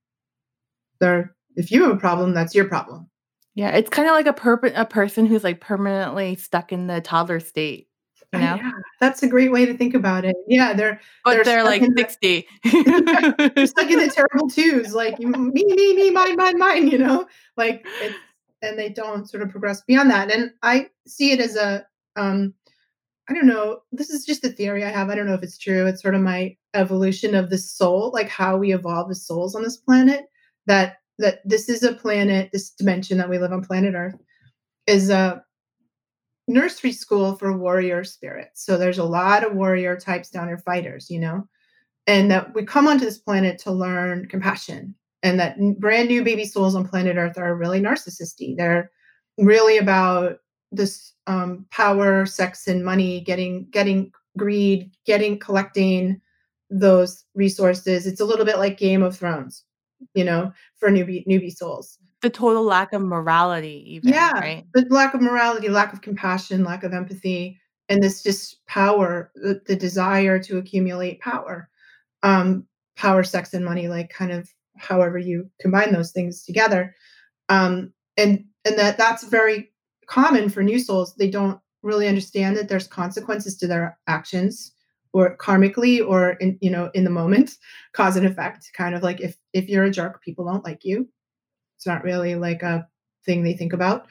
[0.99, 3.09] They're if you have a problem, that's your problem.
[3.57, 7.01] Yeah, it's kind of like a per- a person who's like permanently stuck in the
[7.01, 7.87] toddler state.
[8.31, 8.55] You know?
[8.55, 10.35] Yeah, that's a great way to think about it.
[10.47, 12.45] Yeah, they're but they're, they're like sixty.
[12.63, 16.87] The, they're stuck in the terrible twos, like me, me, me, mine, mine, mine.
[16.87, 18.15] You know, like it's,
[18.61, 20.29] and they don't sort of progress beyond that.
[20.29, 21.83] And I see it as a,
[22.15, 22.53] um,
[23.27, 23.79] I don't know.
[23.91, 25.09] This is just a theory I have.
[25.09, 25.87] I don't know if it's true.
[25.87, 29.63] It's sort of my evolution of the soul, like how we evolve as souls on
[29.63, 30.25] this planet.
[30.67, 34.15] That that this is a planet, this dimension that we live on planet Earth,
[34.85, 35.43] is a
[36.47, 38.65] nursery school for warrior spirits.
[38.65, 41.47] So there's a lot of warrior types down here, fighters, you know,
[42.05, 44.95] and that we come onto this planet to learn compassion.
[45.23, 48.55] And that brand new baby souls on planet Earth are really narcissistic.
[48.55, 48.91] They're
[49.37, 50.37] really about
[50.71, 56.21] this um, power, sex, and money, getting getting greed, getting collecting
[56.69, 58.05] those resources.
[58.05, 59.63] It's a little bit like Game of Thrones
[60.13, 61.97] you know, for newbie newbie souls.
[62.21, 64.09] The total lack of morality, even.
[64.09, 64.65] Yeah, right?
[64.73, 69.61] the lack of morality, lack of compassion, lack of empathy, and this just power, the,
[69.65, 71.69] the desire to accumulate power,
[72.23, 76.95] um, power, sex, and money, like kind of however you combine those things together,
[77.49, 79.71] um, and and that that's very
[80.07, 81.15] common for new souls.
[81.15, 84.73] They don't really understand that there's consequences to their actions
[85.17, 87.57] or karmically or in you know in the moment
[87.93, 91.09] cause and effect kind of like if if you're a jerk people don't like you.
[91.75, 92.87] It's not really like a
[93.25, 94.05] thing they think about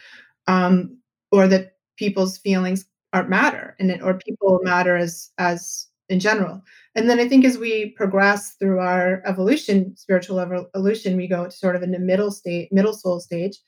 [0.48, 0.98] um
[1.30, 6.60] or that people's feelings aren't matter and or people matter as as in general.
[6.96, 11.50] And then i think as we progress through our evolution spiritual evolution we go to
[11.50, 13.58] sort of in the middle state middle soul stage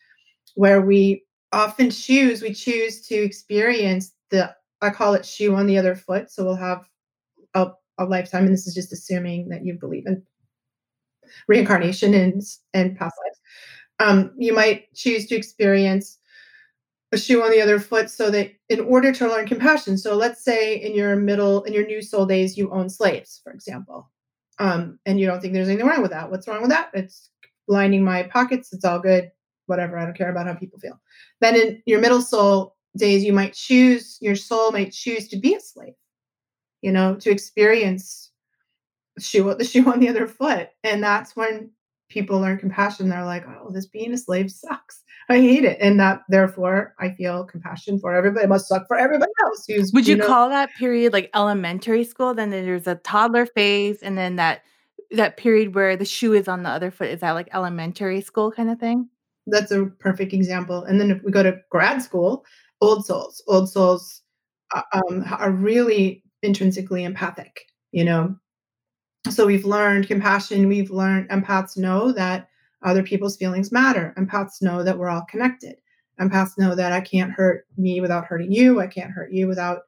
[0.55, 5.79] where we often choose we choose to experience the i call it shoe on the
[5.79, 6.31] other foot.
[6.31, 6.88] So we'll have
[7.55, 10.23] a, a lifetime, and this is just assuming that you believe in
[11.47, 12.43] reincarnation and
[12.75, 13.41] and past lives.
[14.01, 16.19] Um, you might choose to experience
[17.13, 20.45] a shoe on the other foot so that in order to learn compassion so let's
[20.45, 24.11] say in your middle in your new soul days you own slaves for example.
[24.61, 26.31] Um, and you don't think there's anything wrong with that.
[26.31, 26.91] What's wrong with that?
[26.93, 27.31] It's
[27.69, 28.73] lining my pockets.
[28.73, 29.31] It's all good.
[29.67, 29.97] Whatever.
[29.97, 31.01] I don't care about how people feel.
[31.41, 35.55] Then in your middle soul days you might choose your soul might choose to be
[35.55, 35.95] a slave
[36.83, 38.31] you know, to experience
[39.19, 40.71] shoe the shoe on the other foot.
[40.85, 41.71] And that's when
[42.09, 43.09] people learn compassion.
[43.09, 45.03] They're like, oh, this being a slave sucks.
[45.29, 45.77] I hate it.
[45.81, 48.45] And that therefore I feel compassion for everybody.
[48.45, 51.31] It must suck for everybody else who's Would you, you know, call that period like
[51.35, 52.33] elementary school?
[52.33, 54.62] Then there's a toddler phase and then that
[55.11, 57.09] that period where the shoe is on the other foot.
[57.09, 59.09] Is that like elementary school kind of thing?
[59.47, 60.85] That's a perfect example.
[60.85, 62.45] And then if we go to grad school,
[62.81, 64.23] old souls, old souls
[64.75, 68.37] uh, um, are really intrinsically empathic, you know.
[69.31, 72.48] So we've learned compassion, we've learned empaths know that
[72.83, 74.14] other people's feelings matter.
[74.16, 75.77] Empaths know that we're all connected.
[76.20, 78.81] Empaths know that I can't hurt me without hurting you.
[78.81, 79.83] I can't hurt you without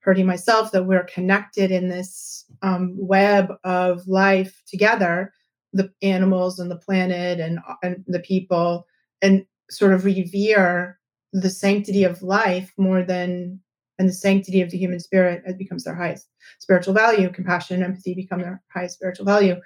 [0.00, 5.32] hurting myself that we're connected in this um, web of life together
[5.72, 8.86] the animals and the planet and, and the people
[9.20, 10.98] and sort of revere
[11.32, 13.60] the sanctity of life more than
[13.98, 17.30] and the sanctity of the human spirit it becomes their highest spiritual value.
[17.30, 19.56] Compassion and empathy become their highest spiritual value.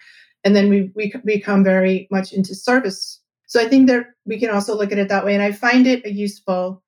[0.44, 3.20] And then we, we become very much into service.
[3.46, 5.34] So i think that we can also look at it that way.
[5.34, 6.82] And i find it a useful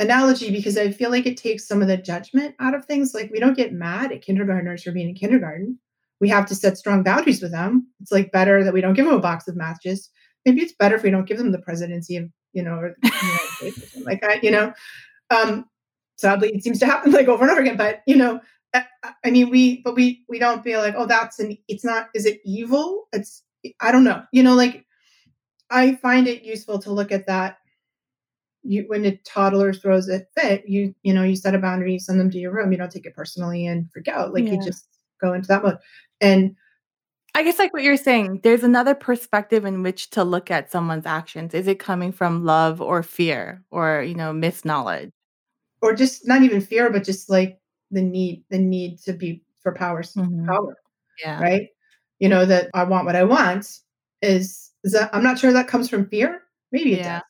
[0.00, 3.14] analogy because i feel like it takes some of the judgment out of things.
[3.14, 5.78] Like we don't get mad at kindergartners for being in kindergarten.
[6.20, 7.88] We have to set strong boundaries with them.
[8.00, 10.08] It's like better that we don't give them a box of matches.
[10.44, 13.10] Maybe it's better if we don't give them the presidency of you know or, you
[13.64, 13.72] know
[14.04, 14.72] like that you know?
[15.30, 15.64] Um
[16.22, 18.40] sadly it seems to happen like over and over again but you know
[18.72, 18.84] I,
[19.24, 22.24] I mean we but we we don't feel like oh that's an it's not is
[22.24, 23.42] it evil it's
[23.80, 24.86] i don't know you know like
[25.70, 27.58] i find it useful to look at that
[28.62, 31.98] you when a toddler throws a fit you you know you set a boundary you
[31.98, 34.52] send them to your room you don't take it personally and freak out like yeah.
[34.52, 34.86] you just
[35.20, 35.78] go into that mode
[36.20, 36.54] and
[37.34, 41.06] I guess like what you're saying, there's another perspective in which to look at someone's
[41.06, 41.54] actions.
[41.54, 45.10] Is it coming from love or fear or, you know, misknowledge?
[45.82, 47.58] Or just not even fear, but just like
[47.90, 50.46] the need, the need to be for power, mm-hmm.
[50.46, 50.76] power.
[51.22, 51.40] Yeah.
[51.42, 51.68] Right.
[52.18, 53.66] You know, that I want what I want
[54.22, 56.42] is, is that I'm not sure that comes from fear.
[56.70, 57.20] Maybe it yeah.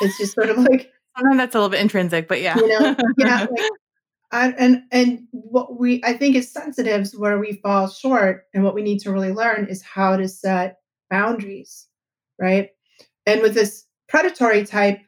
[0.00, 0.08] does.
[0.08, 2.56] It's just sort of like sometimes that's a little bit intrinsic, but yeah.
[2.56, 3.46] You know, yeah.
[3.50, 3.70] Like,
[4.32, 8.74] and, and and what we I think is sensitives where we fall short and what
[8.74, 10.78] we need to really learn is how to set
[11.10, 11.86] boundaries,
[12.38, 12.70] right?
[13.26, 14.98] And with this predatory type,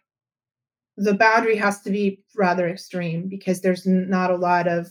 [0.97, 4.89] the boundary has to be rather extreme because there's not a lot of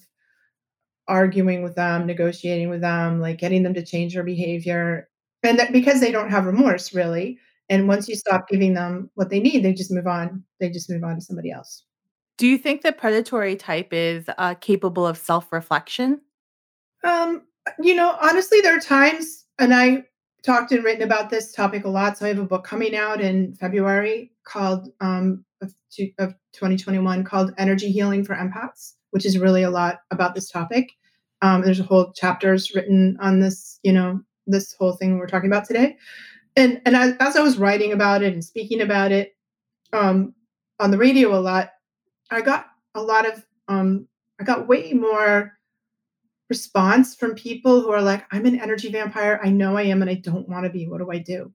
[1.07, 5.09] arguing with them, negotiating with them, like getting them to change their behavior.
[5.43, 7.39] And that because they don't have remorse really.
[7.69, 10.43] And once you stop giving them what they need, they just move on.
[10.59, 11.83] They just move on to somebody else.
[12.37, 16.21] Do you think the predatory type is uh, capable of self reflection?
[17.03, 17.43] Um,
[17.79, 20.03] you know, honestly, there are times, and I
[20.43, 22.17] talked and written about this topic a lot.
[22.17, 25.73] So I have a book coming out in February called um, of,
[26.19, 30.91] of 2021 called Energy Healing for Empaths, which is really a lot about this topic.
[31.41, 35.49] Um, there's a whole chapters written on this, you know, this whole thing we're talking
[35.49, 35.97] about today.
[36.55, 39.35] And and as, as I was writing about it and speaking about it
[39.91, 40.33] um,
[40.79, 41.71] on the radio a lot,
[42.29, 44.07] I got a lot of um
[44.39, 45.53] I got way more
[46.53, 49.39] response from people who are like, I'm an energy vampire.
[49.43, 50.87] I know I am and I don't want to be.
[50.87, 51.51] What do I do?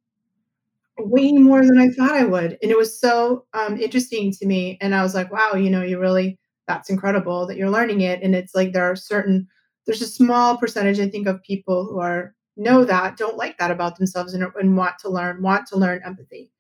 [0.98, 2.58] Way more than I thought I would.
[2.61, 4.76] And it was so um, interesting to me.
[4.80, 8.20] And I was like, wow, you know, you really, that's incredible that you're learning it.
[8.24, 9.46] And it's like there are certain,
[9.87, 13.70] there's a small percentage, I think, of people who are know that, don't like that
[13.70, 16.50] about themselves and, and want to learn, want to learn empathy.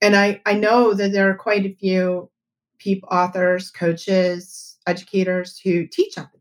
[0.00, 2.30] And I, I know that there are quite a few
[2.78, 6.35] people, authors, coaches, educators who teach empathy.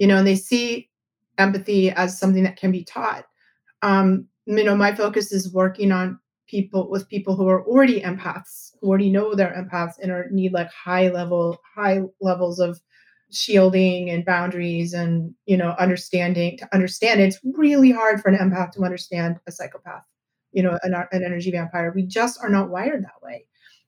[0.00, 0.90] You know, and they see
[1.38, 3.26] empathy as something that can be taught.
[3.82, 8.72] Um, you know, my focus is working on people with people who are already empaths,
[8.80, 12.80] who already know they're empaths and are need like high level, high levels of
[13.32, 17.20] shielding and boundaries and you know understanding to understand.
[17.20, 20.04] It's really hard for an empath to understand a psychopath
[20.52, 21.92] you know an, an energy vampire.
[21.94, 23.46] We just are not wired that way.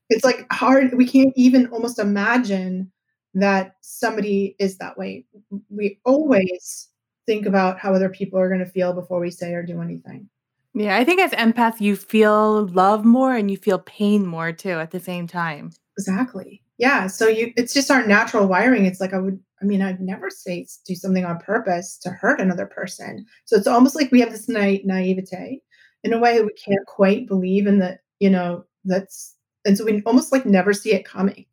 [0.09, 0.93] It's like hard.
[0.95, 2.91] We can't even almost imagine
[3.33, 5.25] that somebody is that way.
[5.69, 6.89] We always
[7.25, 10.29] think about how other people are going to feel before we say or do anything.
[10.75, 14.79] Yeah i think as empath you feel love more and you feel pain more too
[14.79, 15.71] at the same time.
[15.97, 16.63] Exactly.
[16.77, 18.85] Yeah so you it's just our natural wiring.
[18.85, 22.41] It's like i would i mean i'd never say do something on purpose to hurt
[22.41, 23.25] another person.
[23.45, 25.61] So it's almost like we have this na- naivete
[26.03, 29.85] in a way that we can't quite believe in that you know that's and so
[29.85, 31.45] we almost like never see it coming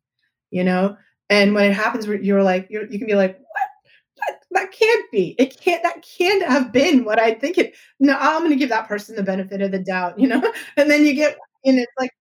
[0.49, 0.97] you know
[1.31, 3.47] and when it happens you're like you're, you can be like what?
[4.27, 5.35] That, that can't be.
[5.39, 8.69] It can't that can't have been what i think it no i'm going to give
[8.69, 10.41] that person the benefit of the doubt you know?
[10.77, 12.11] And then you get and it's like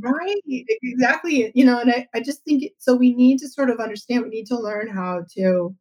[0.00, 3.68] right exactly you know and i, I just think it, so we need to sort
[3.68, 5.74] of understand we need to learn how to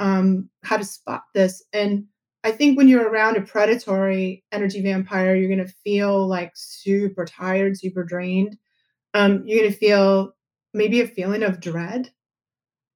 [0.00, 1.62] um how to spot this.
[1.72, 2.06] And
[2.42, 7.24] I think when you're around a predatory energy vampire, you're going to feel like super
[7.26, 8.56] tired, super drained.
[9.14, 10.34] Um, you're going to feel
[10.74, 12.10] maybe a feeling of dread.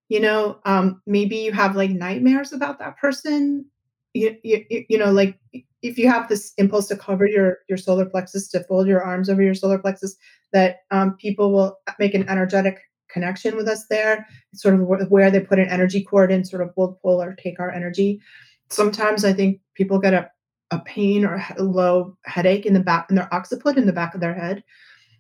[0.09, 3.65] You know, um, maybe you have like nightmares about that person.
[4.13, 5.39] You, you, you know, like
[5.83, 9.29] if you have this impulse to cover your your solar plexus, to fold your arms
[9.29, 10.17] over your solar plexus,
[10.53, 14.27] that um, people will make an energetic connection with us there.
[14.53, 17.35] It's sort of where they put an energy cord and sort of will pull or
[17.35, 18.21] take our energy.
[18.71, 20.31] Sometimes I think people get a,
[20.71, 24.15] a pain or a low headache in the back in their occiput in the back
[24.15, 24.65] of their head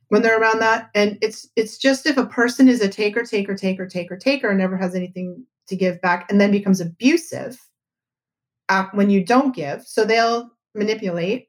[0.08, 3.54] when they're around that and it's it's just if a person is a taker taker
[3.54, 7.58] taker taker taker and never has anything to give back and then becomes abusive
[8.92, 9.82] when you don't give.
[9.82, 11.48] So they'll manipulate,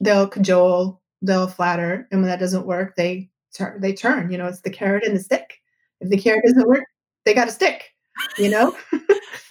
[0.00, 3.80] they'll cajole, they'll flatter, and when that doesn't work, they turn.
[3.80, 4.30] They turn.
[4.30, 5.58] You know, it's the carrot and the stick.
[6.00, 6.84] If the carrot doesn't work,
[7.24, 7.91] they got a stick.
[8.38, 8.76] You know.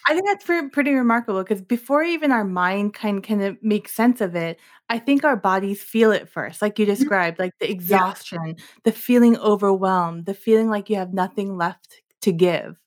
[0.08, 4.20] I think that's pretty, pretty remarkable because before even our mind kind can make sense
[4.20, 4.60] of it,
[4.90, 6.90] I think our bodies feel it first, like you Mhm.
[6.90, 7.74] described, like the Yeah.
[7.74, 12.78] exhaustion, the feeling overwhelmed, the feeling like you have nothing left to give.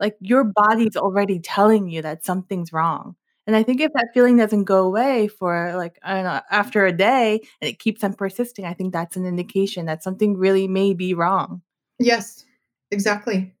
[0.00, 3.16] Like your body's already telling you that something's wrong.
[3.46, 6.86] And I think if that feeling doesn't go away for like, I don't know, after
[6.86, 10.68] a day and it keeps on persisting, I think that's an indication that something really
[10.68, 11.62] may be wrong.
[11.98, 12.44] Yes.
[12.92, 13.54] Exactly.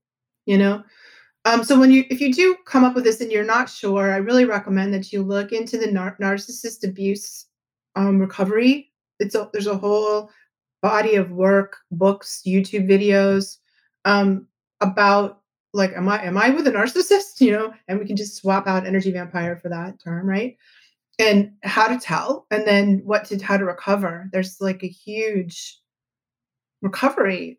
[0.46, 0.84] You know.
[1.50, 4.12] Um, so when you if you do come up with this and you're not sure,
[4.12, 7.46] I really recommend that you look into the nar- narcissist abuse
[7.96, 8.92] um, recovery.
[9.18, 10.30] It's a, there's a whole
[10.80, 13.56] body of work, books, YouTube videos
[14.04, 14.46] um,
[14.80, 15.40] about
[15.72, 17.40] like am I am I with a narcissist?
[17.40, 20.56] You know, and we can just swap out energy vampire for that term, right?
[21.18, 24.28] And how to tell, and then what to how to recover.
[24.32, 25.80] There's like a huge
[26.80, 27.58] recovery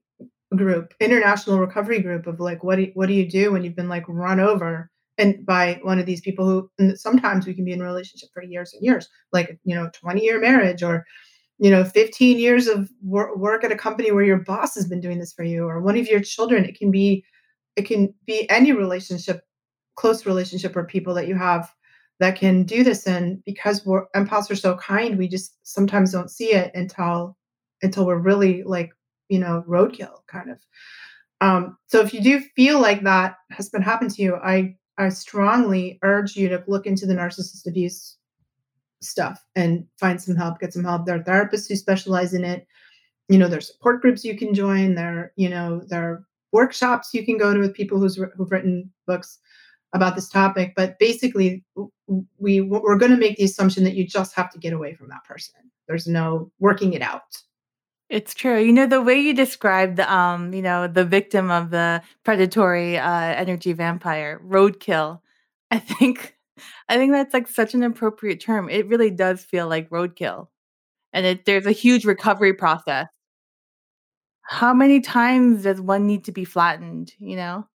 [0.56, 3.76] group, international recovery group of like, what do you, what do you do when you've
[3.76, 7.66] been like run over and by one of these people who, and sometimes we can
[7.66, 11.06] be in a relationship for years and years, like you know, 20 year marriage or
[11.62, 14.99] you know, 15 years of wor- work at a company where your boss has been
[14.99, 16.66] doing this for you or one of your children.
[16.66, 17.24] It can be,
[17.76, 19.43] it can be any relationship,
[19.95, 21.72] close relationship or people that you have
[22.20, 23.06] that can do this.
[23.06, 27.38] And because we're empaths are so kind, we just sometimes don't see it until
[27.84, 28.91] until we're really like
[29.32, 30.60] you know roadkill kind of.
[31.42, 35.10] Um so if you do feel like that has been happened to you i i
[35.10, 38.18] strongly urge you to look into the narcissist abuse
[39.02, 41.06] stuff and find some help get some help.
[41.06, 42.68] There are therapists who specialize in it.
[43.30, 44.96] You know there's support groups you can join.
[44.96, 48.92] There you know there are workshops you can go to with people who's, who've written
[49.08, 49.40] books
[49.94, 50.74] about this topic.
[50.76, 51.64] But basically
[52.38, 55.10] we we're going to make the assumption that you just have to get away from
[55.10, 55.56] that person.
[55.88, 57.22] There's no working it out
[58.12, 58.59] It's true.
[58.59, 63.09] You know, the way you described, um, you know, the victim of the predatory uh,
[63.09, 65.22] energy vampire, roadkill.
[65.72, 66.38] I think,
[66.89, 68.70] I think that's like such an appropriate term.
[68.70, 70.49] It really does feel like roadkill,
[71.14, 73.07] and it there's a huge recovery process.
[74.43, 77.14] How many times does one need to be flattened?
[77.20, 77.68] You know,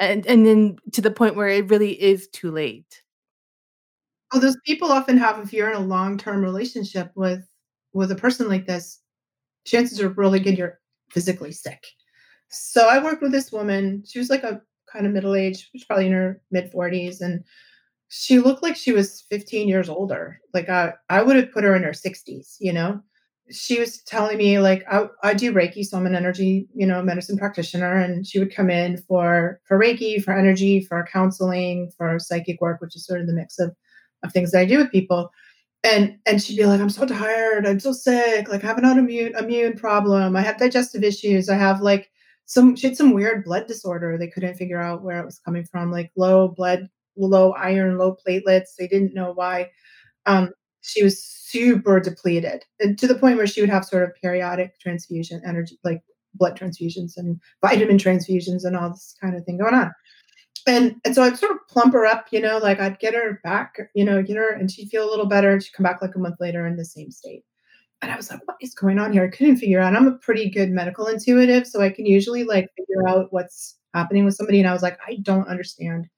[0.00, 3.02] and and then to the point where it really is too late.
[4.32, 7.46] Well, those people often have if you're in a long-term relationship with
[7.92, 9.00] with a person like this,
[9.64, 10.78] chances are really good you're
[11.10, 11.86] physically sick.
[12.48, 14.02] So I worked with this woman.
[14.06, 14.60] She was like a
[14.92, 17.44] kind of middle age, she was probably in her mid 40s, and
[18.08, 20.40] she looked like she was 15 years older.
[20.52, 23.00] Like I, I would have put her in her 60s, you know.
[23.52, 27.02] She was telling me like I, I do Reiki, so I'm an energy, you know,
[27.02, 32.18] medicine practitioner, and she would come in for for Reiki, for energy, for counseling, for
[32.20, 33.74] psychic work, which is sort of the mix of
[34.22, 35.30] of things that I do with people.
[35.82, 38.84] And and she'd be like, I'm so tired, I'm so sick, like I have an
[38.84, 42.10] autoimmune immune problem, I have digestive issues, I have like
[42.44, 44.18] some she had some weird blood disorder.
[44.18, 48.16] They couldn't figure out where it was coming from, like low blood, low iron, low
[48.26, 48.74] platelets.
[48.78, 49.70] They didn't know why.
[50.26, 50.50] Um,
[50.82, 54.78] she was super depleted, and to the point where she would have sort of periodic
[54.80, 56.02] transfusion energy, like
[56.34, 59.92] blood transfusions and vitamin transfusions and all this kind of thing going on
[60.66, 63.40] and and so I'd sort of plump her up, you know, like I'd get her
[63.44, 65.52] back, you know, get her, and she'd feel a little better.
[65.52, 67.44] And she'd come back like a month later in the same state.
[68.02, 69.24] And I was like, what is going on here?
[69.24, 69.94] I couldn't figure out.
[69.94, 74.24] I'm a pretty good medical intuitive, so I can usually like figure out what's happening
[74.24, 74.58] with somebody.
[74.58, 76.08] And I was like, I don't understand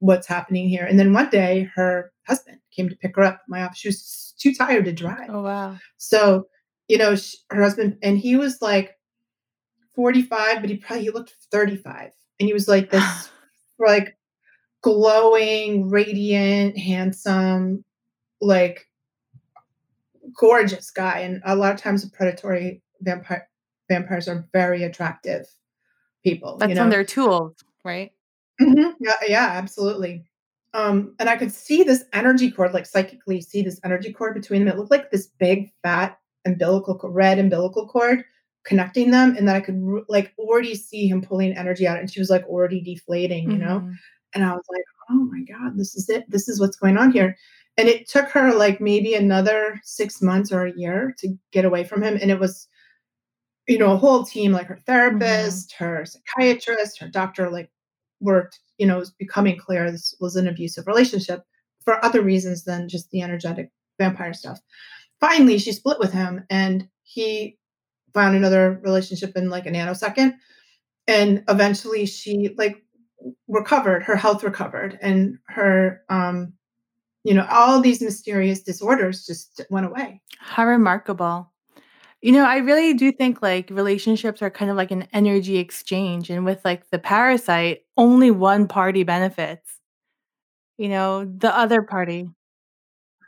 [0.00, 0.84] what's happening here.
[0.84, 3.78] And then one day, her husband came to pick her up my office.
[3.78, 5.30] She was too tired to drive.
[5.30, 5.76] Oh wow.
[5.98, 6.46] So,
[6.88, 8.98] you know, sh her husband, and he was like
[9.94, 12.12] 45, but he probably he looked 35.
[12.40, 13.30] And he was like this
[13.86, 14.16] like
[14.82, 17.84] glowing, radiant, handsome,
[18.40, 18.86] like
[20.38, 21.20] gorgeous guy.
[21.20, 23.48] And a lot of times the predatory vampire
[23.88, 25.46] vampires are very attractive
[26.22, 28.12] people, you That's on their tools, right?
[28.60, 28.94] Mhm.
[29.00, 30.24] Yeah, yeah, absolutely.
[30.74, 34.64] Um, and I could see this energy cord, like psychically see this energy cord between
[34.64, 34.74] them.
[34.74, 38.24] It looked like this big, fat umbilical, red umbilical cord
[38.64, 39.76] connecting them, and that I could
[40.08, 43.80] like already see him pulling energy out, and she was like already deflating, you know.
[43.80, 43.94] Mhm.
[44.34, 46.24] And I was like, oh my god, this is it.
[46.30, 47.36] This is what's going on here.
[47.78, 51.84] And it took her like maybe another six months or a year to get away
[51.84, 52.68] from him, and it was
[53.68, 54.84] you know, a whole team, like her Mhm.
[54.86, 57.70] therapist, her psychiatrist, her doctor, like
[58.20, 61.44] worked, you know, it was becoming clear this was an abusive relationship
[61.84, 64.58] for other reasons than just the energetic vampire stuff.
[65.20, 67.58] Finally, she split with him and he
[68.14, 70.34] found another relationship in like a nanosecond.
[71.06, 72.82] And eventually she like
[73.48, 76.52] recovered, her health recovered, and her, um,
[77.24, 80.20] you know, all these mysterious disorders just went away.
[80.38, 81.52] How remarkable.
[82.22, 86.30] You know, I really do think like relationships are kind of like an energy exchange.
[86.30, 89.78] And with like the parasite, only one party benefits.
[90.78, 92.28] You know, the other party.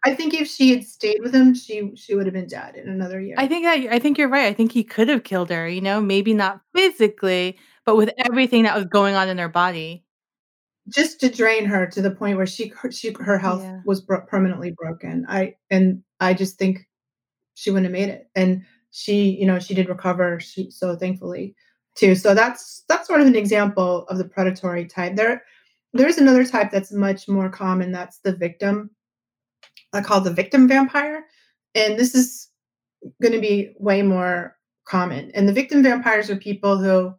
[0.05, 2.89] I think if she had stayed with him, she she would have been dead in
[2.89, 3.37] another year.
[3.39, 4.47] I think that I think you're right.
[4.47, 8.65] I think he could have killed her, you know, maybe not physically, but with everything
[8.65, 10.05] that was going on in her body.
[10.89, 13.81] Just to drain her to the point where she her she her health Yeah.
[13.85, 15.25] was bro permanently broken.
[15.29, 16.89] I and I just think
[17.55, 21.55] she wouldn't have made it, and she, you know, she did recover, she so thankfully
[21.95, 22.17] too.
[22.17, 25.15] So that's that's sort of an example of the predatory type.
[25.15, 25.43] There
[25.95, 28.91] there's another type that's much more common, that's the victim.
[29.93, 31.27] I call the victim vampire,
[31.75, 32.49] and this is
[33.21, 35.31] gonna be way more common.
[35.35, 37.15] And the victim vampires are people who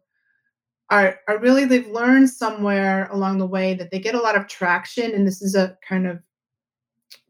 [0.90, 4.48] are are really they've learned somewhere along the way that they get a lot of
[4.48, 6.20] traction, and this is a kind of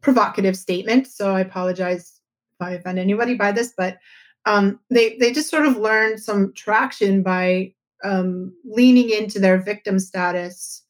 [0.03, 2.21] provocative statement, so I apologize
[2.61, 3.99] if I offend anybody by this, but
[4.47, 7.73] um, they they just sort of learned some traction by
[8.05, 10.83] um, leaning into their victim status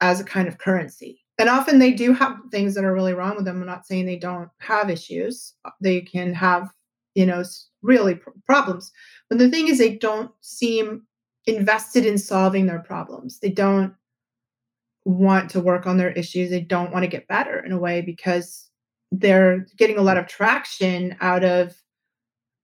[0.00, 1.21] as a kind of currency.
[1.42, 3.60] And often they do have things that are really wrong with them.
[3.60, 5.54] I'm not saying they don't have issues.
[5.80, 6.70] They can have,
[7.16, 7.42] you know,
[7.82, 8.92] really pr- problems.
[9.28, 11.02] But the thing is, they don't seem
[11.46, 13.40] invested in solving their problems.
[13.40, 13.92] They don't
[15.04, 16.50] want to work on their issues.
[16.50, 18.70] They don't want to get better in a way because
[19.10, 21.74] they're getting a lot of traction out of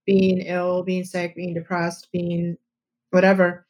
[0.06, 2.56] being ill, being sick, being depressed, being
[3.10, 3.66] whatever.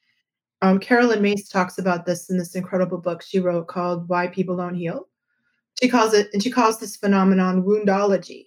[0.61, 4.57] Um, Caroline Myss talks about this in this incredible book she wrote called Why People
[4.57, 5.09] Don't Heal.
[5.81, 8.47] She calls it, and she calls this phenomenon woundology,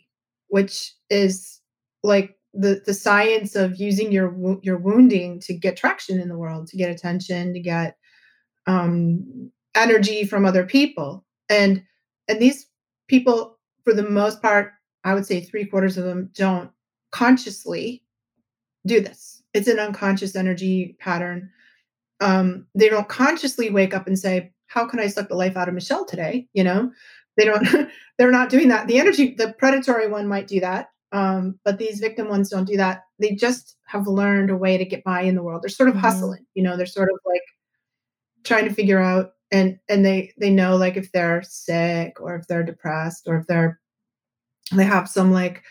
[0.50, 1.62] which is
[2.04, 6.68] like the the science of using your your wounding to get traction in the world,
[6.68, 7.98] to get attention, to get
[8.68, 11.82] um, energy from other people, and
[12.28, 12.68] and these
[13.08, 16.70] people, for the most part, I would say three quarters of them don't
[17.12, 18.04] consciously
[18.86, 19.44] do this.
[19.54, 21.50] It's an unconscious energy pattern.
[22.22, 25.68] Um, they don't consciously wake up and say, "How can I suck the life out
[25.68, 26.92] of Michelle today?" You know,
[27.38, 27.62] they don't.
[28.18, 28.88] they're not doing that.
[28.88, 32.78] The energy, the predatory one might do that, um, but these victim ones don't do
[32.78, 33.04] that.
[33.20, 35.64] They just have learned a way to get by in the world.
[35.64, 36.02] They're sort of Mhm.
[36.02, 36.46] hustling.
[36.56, 37.42] You know, they're sort of like
[38.44, 42.48] trying to figure out, and and they they know like if they're sick or if
[42.48, 43.80] they're depressed or if they're
[44.74, 45.64] they have some like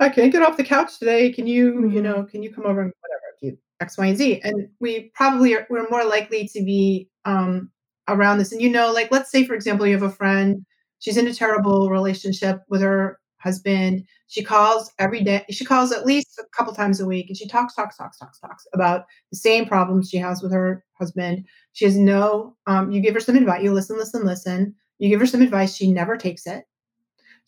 [0.00, 1.32] I can't get off the couch today.
[1.32, 2.02] Can you, you Mhm.
[2.02, 4.40] know, can you come over and whatever, do X, Y, and Z?
[4.42, 7.70] And we probably are, we're more likely to be um,
[8.08, 8.52] around this.
[8.52, 10.64] And you know, like let's say for example, you have a friend,
[10.98, 14.04] she's in a terrible relationship with her husband.
[14.26, 15.44] She calls every day.
[15.50, 18.40] She calls at least a couple times a week, and she talks, talks, talks, talks,
[18.40, 21.46] talks about the same problems she has with her husband.
[21.72, 22.56] She has no.
[22.66, 23.62] Um, you give her some advice.
[23.62, 24.74] You listen, listen, listen.
[24.98, 25.76] You give her some advice.
[25.76, 26.64] She never takes it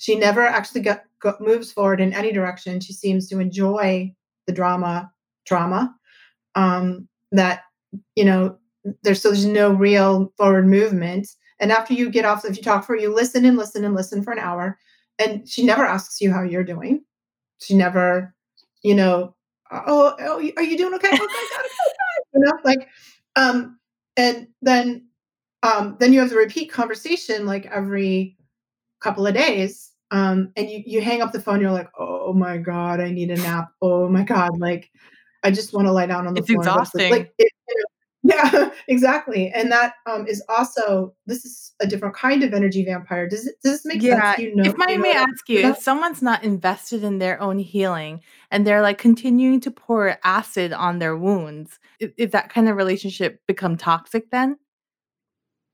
[0.00, 1.04] she never actually got
[1.40, 2.80] moves forward in any direction.
[2.80, 4.10] She seems to enjoy
[4.46, 5.12] the drama,
[5.50, 5.94] drama.
[6.54, 7.62] Um, that
[8.14, 8.56] you know,
[9.02, 11.28] there's so there's no real forward movement.
[11.58, 14.22] And after you get off, if you talk for you listen and listen and listen
[14.22, 14.78] for an hour,
[15.18, 17.04] and she never asks you how you're doing.
[17.58, 18.34] She never,
[18.82, 19.34] you know,
[19.70, 21.10] oh, oh are you doing okay?
[21.12, 21.64] Oh my God,
[22.32, 22.88] you know, like,
[23.36, 23.78] um,
[24.16, 25.06] and then,
[25.62, 28.38] um, then you have the repeat conversation like every
[29.00, 32.56] couple of days um and you you hang up the phone you're like oh my
[32.58, 34.90] god i need a nap oh my god like
[35.42, 37.04] i just want to lie down on the It's floor and go to sleep.
[37.04, 37.10] Exhausting.
[37.10, 37.76] like it, you
[38.24, 39.50] know, yeah exactly.
[39.54, 43.26] And that um is also this is a different kind of energy vampire.
[43.28, 44.54] Does it does this make sense Yeah, do you?
[44.56, 47.58] Know if I you know may ask you, if someone's not invested in their own
[47.58, 48.20] healing
[48.50, 52.76] and they're like continuing to pour acid on their wounds, i- is that kind of
[52.76, 54.56] relationship become toxic then?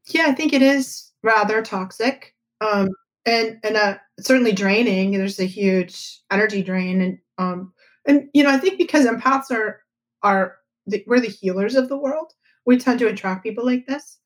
[0.08, 2.32] yeah i think it is rather toxic.
[2.60, 2.88] Um
[3.26, 5.10] and and uh certainly draining.
[5.10, 7.72] There's a huge energy drain and um
[8.06, 9.80] and you know i think because empaths are
[10.22, 12.32] are the, we're the healers of the world
[12.64, 14.18] we tend to attract people like this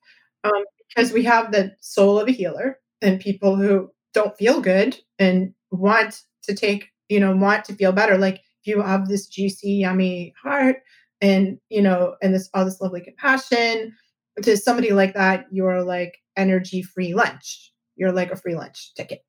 [0.45, 4.99] um because we have the soul of a healer and people who don't feel good
[5.19, 8.19] and want to take you know want to feel better.
[8.19, 10.77] Like if you have this juicy yummy heart
[11.21, 13.95] and you know and this all this lovely compassion
[14.43, 17.73] to somebody like that you're like energy free lunch.
[17.97, 19.25] You're like a free lunch ticket.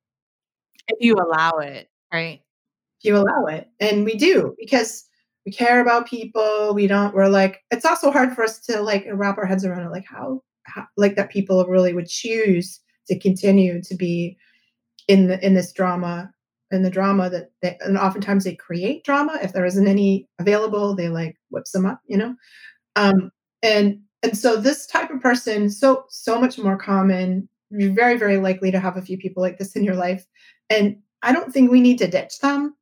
[0.88, 2.40] If you allow it, right?
[3.02, 3.68] You allow it.
[3.80, 5.04] And we do because
[5.44, 6.72] we care about people.
[6.74, 9.86] We don't, we're like, it's also hard for us to like wrap our heads around
[9.86, 9.90] it.
[9.90, 14.36] Like how, how like that people really would choose to continue to be
[15.08, 16.32] in the, in this drama
[16.72, 19.38] in the drama that they, and oftentimes they create drama.
[19.42, 22.34] If there isn't any available, they like whips them up, you know?
[22.96, 23.30] Um,
[23.62, 27.48] and and so this type of person, so so much more common.
[27.70, 30.26] You're very, very likely to have a few people like this in your life.
[30.70, 32.74] And I don't think we need to ditch them.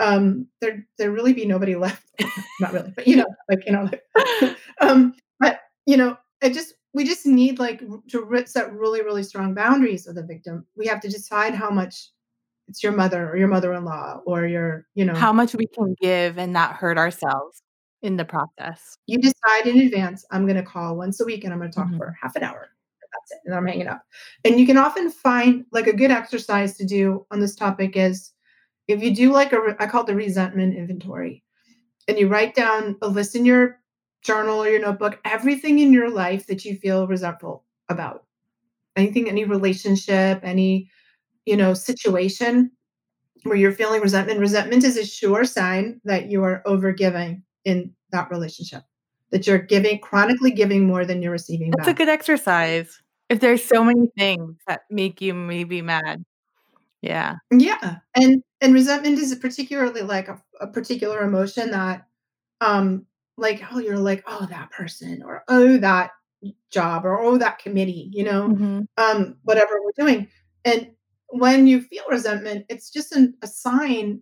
[0.00, 2.04] Um, there there really be nobody left.
[2.60, 6.74] Not really, but you know, like you know, like, um, but you know, I just
[6.94, 10.66] we just need like to set really, really strong boundaries with the victim.
[10.76, 12.10] We have to decide how much
[12.68, 16.36] it's your mother or your mother-in-law or your, you know, How much we can give
[16.38, 17.62] and not hurt ourselves
[18.02, 18.96] in the process.
[19.06, 21.76] you decide in advance, I'm going to call once a week and I'm going to
[21.76, 21.96] talk Mhm.
[21.98, 22.68] for half an hour.
[23.00, 23.38] That's it.
[23.46, 24.02] And I'm hanging up.
[24.44, 28.32] And you can often find like a good exercise to do on this topic is
[28.88, 31.42] if you do like a, I call it the resentment inventory,
[32.08, 33.80] and you write down a list in your
[34.22, 38.24] journal or your notebook, everything in your life that you feel resentful about,
[38.96, 40.88] anything, any relationship, any,
[41.44, 42.70] you know, situation
[43.44, 44.40] where you're feeling resentment.
[44.40, 48.82] Resentment is a sure sign that you are overgiving in that relationship,
[49.30, 53.00] that you're giving, chronically giving more than you're receiving That's a good exercise.
[53.28, 56.24] If there's so many things that make you maybe mad.
[57.06, 57.36] Yeah.
[57.50, 62.06] Yeah, and and resentment is particularly like a, a particular emotion that,
[62.60, 63.06] um,
[63.38, 66.10] like oh you're like oh that person or oh that
[66.70, 68.86] job or oh that committee, you know, Mhm.
[68.98, 70.28] um, whatever we're doing,
[70.64, 70.90] and
[71.28, 74.20] when you feel resentment, it's just an, a sign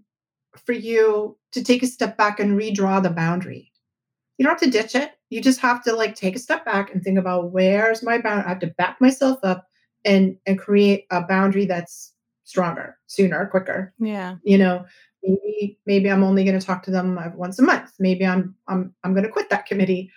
[0.66, 3.72] for you to take a step back and redraw the boundary.
[4.39, 5.12] You don't have to ditch it.
[5.30, 8.45] You just have to like take a step back and think about where's my bound.
[8.47, 9.66] I have to back myself up
[10.05, 12.14] and and create a boundary that's
[12.45, 13.92] stronger, sooner, quicker.
[13.99, 14.36] Yeah.
[14.45, 14.84] You know,
[15.22, 17.92] maybe maybe I'm only going to talk to them uh, once a month.
[17.99, 20.11] Maybe I'm I'm I'm going to quit that committee.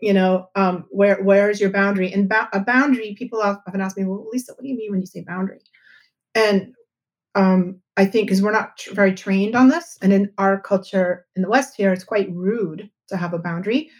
[0.00, 2.12] You know, um, where where is your boundary?
[2.12, 5.00] And ba- a boundary, people often ask me, well, Lisa, what do you mean when
[5.00, 5.60] you say boundary?
[6.34, 6.74] And
[7.34, 11.26] um, I think because we're not tr- very trained on this, and in our culture
[11.36, 13.90] in the West here, it's quite rude to have a boundary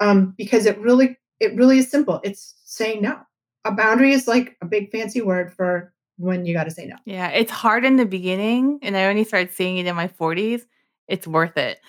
[0.00, 2.20] um, because it really it really is simple.
[2.24, 3.18] It's saying no.
[3.64, 5.92] A boundary is like a big fancy word for
[6.22, 6.96] when you got to say no.
[7.04, 7.28] Yeah.
[7.28, 10.62] It's hard in the beginning, and I only started seeing it in my 40s.
[11.08, 11.80] It's worth it.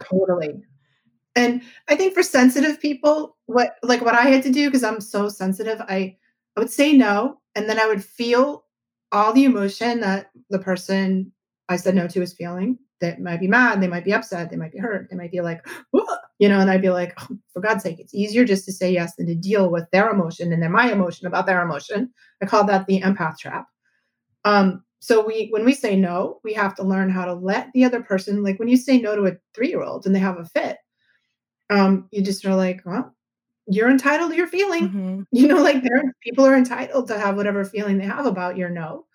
[0.00, 0.62] Totally.
[1.34, 5.00] And I think for sensitive people, what like what I had to do because I'm
[5.00, 6.16] so sensitive, I
[6.56, 8.64] I would say no, and then I would feel
[9.12, 11.32] all the emotion that the person
[11.68, 12.78] I said no to is feeling.
[13.00, 15.42] That might be mad, they might be upset, they might be hurt, they might be
[15.42, 18.64] like, "Whoa," you know, and I'd be like, oh, for God's sake, it's easier just
[18.66, 21.62] to say yes than to deal with their emotion and then my emotion about their
[21.62, 22.12] emotion.
[22.42, 23.66] I call that the empath trap.
[24.44, 27.84] Um, so we when we say no, we have to learn how to let the
[27.84, 30.78] other person, like when you say no to a three-year-old and they have a fit,
[31.70, 33.14] um, you just are like, well,
[33.66, 34.88] you're entitled to your feeling.
[34.90, 35.26] Mhm.
[35.32, 38.70] You know, like there people are entitled to have whatever feeling they have about your
[38.70, 39.06] no.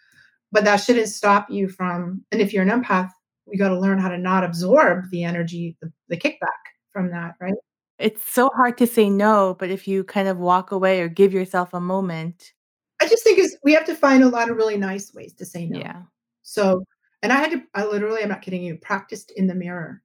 [0.51, 3.09] But that shouldn't stop you from, and if you're an empath,
[3.47, 7.35] you got to learn how to not absorb the energy, the, the kickback from that,
[7.39, 7.53] right?
[7.99, 11.33] It's so hard to say no, but if you kind of walk away or give
[11.33, 12.53] yourself a moment.
[12.99, 15.45] I just think is we have to find a lot of really nice ways to
[15.45, 15.79] say no.
[15.79, 16.01] Yeah.
[16.43, 16.83] So,
[17.21, 20.01] and I had to, I literally, I'm not kidding you, practiced in the mirror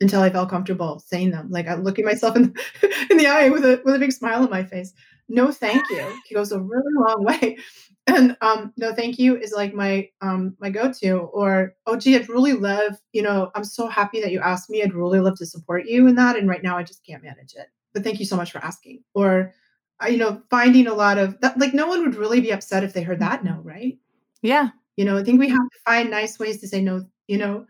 [0.00, 1.50] until I felt comfortable saying them.
[1.50, 2.54] Like I look at myself in,
[3.10, 4.92] in the eye with a with a big smile on my face.
[5.28, 6.06] No, thank you.
[6.30, 7.58] It goes a really long way.
[8.08, 11.18] And um, no, thank you is like my um my go-to.
[11.18, 14.82] Or oh gee, I'd really love, you know, I'm so happy that you asked me.
[14.82, 16.36] I'd really love to support you in that.
[16.36, 17.66] And right now I just can't manage it.
[17.92, 19.04] But thank you so much for asking.
[19.14, 19.52] Or
[20.02, 22.82] uh, you know, finding a lot of that like no one would really be upset
[22.82, 23.98] if they heard that no, right?
[24.42, 24.70] Yeah.
[24.96, 27.66] You know, I think we have to find nice ways to say no, you know.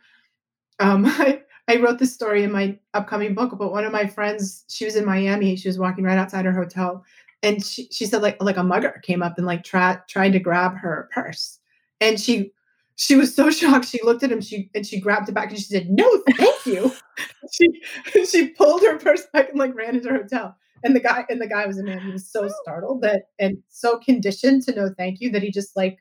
[0.79, 4.65] Um, I, I wrote this story in my upcoming book, but one of my friends,
[4.69, 5.57] she was in Miami.
[5.57, 7.05] She was walking right outside her hotel,
[7.43, 10.41] and she, she said like like a mugger came up and like tried tried to
[10.41, 11.59] grab her purse,
[12.01, 12.53] and she
[12.97, 13.89] she was so shocked.
[13.89, 16.67] She looked at him, she and she grabbed it back and she said, "No, thank
[16.67, 16.93] you."
[17.53, 17.69] she
[18.27, 20.57] she pulled her purse back and like ran into her hotel.
[20.85, 22.01] And the guy and the guy was a man.
[22.01, 22.53] He was so oh.
[22.63, 25.99] startled that and so conditioned to no thank you that he just like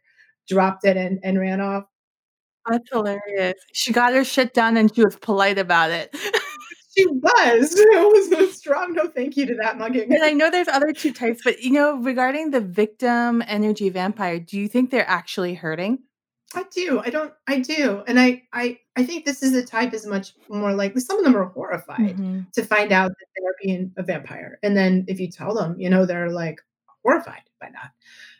[0.47, 1.85] dropped it and and ran off.
[2.67, 3.55] That's hilarious.
[3.73, 6.15] She got her shit done and she was polite about it.
[6.97, 7.75] She was.
[7.77, 10.11] It was a strong no thank you to that mugging.
[10.13, 14.39] and I know there's other two types, but you know, regarding the victim energy vampire,
[14.39, 15.99] do you think they're actually hurting?
[16.55, 16.99] I do.
[17.03, 17.33] I don't.
[17.47, 18.43] I do, and I.
[18.53, 18.79] I.
[18.95, 21.01] I think this is a type is much more likely.
[21.01, 22.51] Some of them are horrified Mhm.
[22.53, 25.89] to find out that they're being a vampire, and then if you tell them, you
[25.89, 26.59] know, they're like
[27.03, 27.91] horrified by that,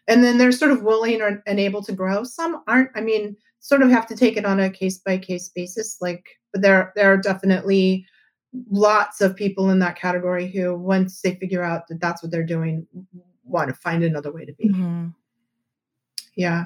[0.07, 2.23] and then they're sort of willing or and able to grow.
[2.23, 2.91] Some aren't.
[2.95, 5.97] I mean, sort of have to take it on a case by case basis.
[5.99, 8.05] Like, but there there are definitely
[8.69, 12.43] lots of people in that category who, once they figure out that that's what they're
[12.43, 12.87] doing,
[13.43, 14.69] want to find another way to be.
[14.69, 15.13] Mhm.
[16.35, 16.65] Yeah.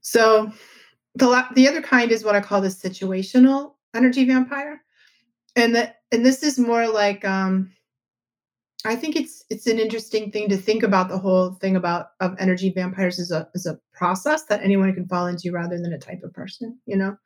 [0.00, 0.52] So
[1.14, 4.82] the la- the other kind is what I call the situational energy vampire,
[5.56, 7.72] and that and this is more like um,
[8.84, 12.36] I think it's it's an interesting thing to think about the whole thing about of
[12.38, 15.98] energy vampires as a as a process that anyone can fall into rather than a
[15.98, 17.16] type of person, you know.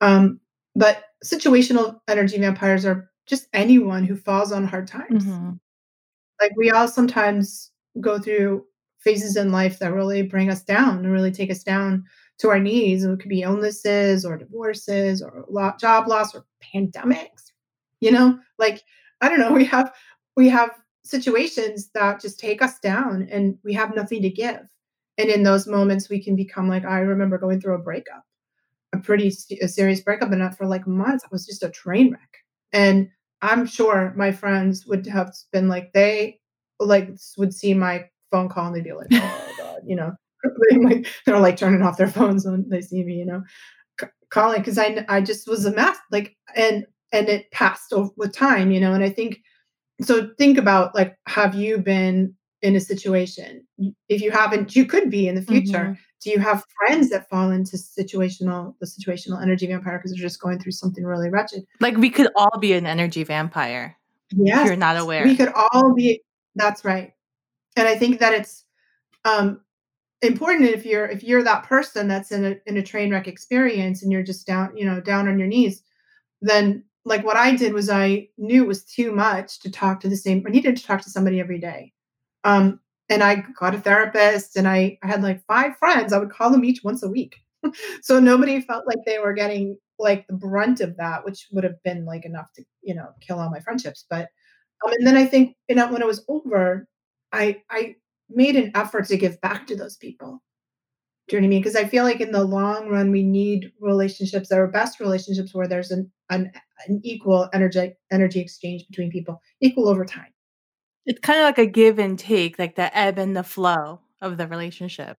[0.00, 0.40] Um,
[0.76, 5.24] but situational energy vampires are just anyone who falls on hard times.
[5.24, 5.52] hmm
[6.40, 8.64] Like we all sometimes go through
[9.00, 12.04] phases in life that really bring us down and really take us down
[12.38, 13.04] to our knees.
[13.04, 15.44] It could be illnesses or divorces or
[15.80, 17.52] job loss or pandemics.
[18.00, 18.82] You know, like
[19.20, 19.92] I don't know, we have
[20.36, 20.70] we have
[21.04, 24.60] situations that just take us down and we have nothing to give.
[25.18, 28.24] And in those moments we can become like I remember going through a breakup,
[28.92, 31.24] a pretty a serious breakup and not for like months.
[31.24, 32.36] I was just a train wreck.
[32.72, 33.08] And
[33.42, 36.40] I'm sure my friends would have been like they
[36.80, 40.12] like would see my phone call and they'd be like, "Oh god," you know.
[40.70, 43.42] Like they're like turning off their phones when they see me, you know,
[44.00, 45.96] c- calling because I I just was a mess.
[46.10, 48.92] Like and and it passed over with time, you know.
[48.92, 49.40] And I think
[50.02, 50.30] so.
[50.38, 53.66] Think about like, have you been in a situation?
[54.08, 55.78] If you haven't, you could be in the future.
[55.78, 55.92] Mm-hmm.
[56.22, 60.40] Do you have friends that fall into situational the situational energy vampire because they're just
[60.40, 61.64] going through something really wretched?
[61.80, 63.96] Like we could all be an energy vampire
[64.30, 65.24] if Yes, you're not aware.
[65.24, 66.22] we could all be.
[66.54, 67.12] That's right.
[67.76, 68.64] And I think that it's
[69.24, 69.60] um
[70.22, 74.02] important if you're if you're that person that's in a in a train wreck experience
[74.02, 75.82] and you're just down you know down on your knees
[76.40, 80.08] then like what i did was i knew it was too much to talk to
[80.08, 81.92] the same i needed to talk to somebody every day
[82.44, 86.30] um and i got a therapist and i, I had like five friends i would
[86.30, 87.36] call them each once a week
[88.02, 91.82] so nobody felt like they were getting like the brunt of that which would have
[91.82, 94.28] been like enough to you know kill all my friendships but
[94.84, 96.86] um, and then i think you know when it was over
[97.32, 97.94] i i
[98.28, 100.42] made an effort to give back to those people
[101.28, 101.60] do you know what I mean?
[101.60, 105.52] Because I feel like in the long run, we need relationships that are best relationships
[105.52, 106.52] where there's an an,
[106.86, 110.32] an equal energy energy exchange between people, equal over time.
[111.06, 114.36] It's kind of like a give and take, like the ebb and the flow of
[114.36, 115.16] the relationship.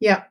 [0.00, 0.24] Yeah.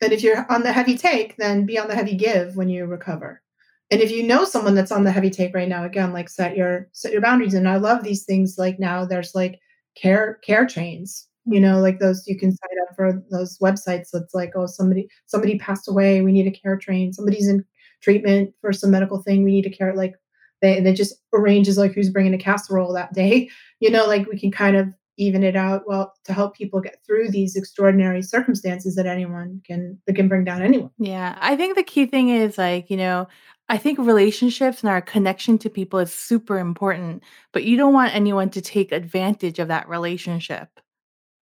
[0.00, 2.86] And if you're on the heavy take, then be on the heavy give when you
[2.86, 3.42] recover.
[3.90, 6.56] And if you know someone that's on the heavy take right now, again, like set
[6.56, 7.54] your set your boundaries.
[7.54, 8.56] And I love these things.
[8.56, 9.58] Like now, there's like
[9.96, 11.26] care care trains.
[11.46, 14.10] You know, like those you can sign up for those websites.
[14.12, 16.22] That's like, oh, somebody somebody passed away.
[16.22, 17.12] We need a care train.
[17.12, 17.64] Somebody's in
[18.00, 19.42] treatment for some medical thing.
[19.42, 19.94] We need a care.
[19.94, 20.14] Like
[20.62, 23.50] they they just arranges like who's bringing a casserole that day.
[23.80, 26.98] You know, like we can kind of even it out well to help people get
[27.04, 30.90] through these extraordinary circumstances that anyone can that can bring down anyone.
[30.98, 33.28] Yeah, I think the key thing is like, you know,
[33.68, 38.14] I think relationships and our connection to people is super important, but you don't want
[38.14, 40.68] anyone to take advantage of that relationship.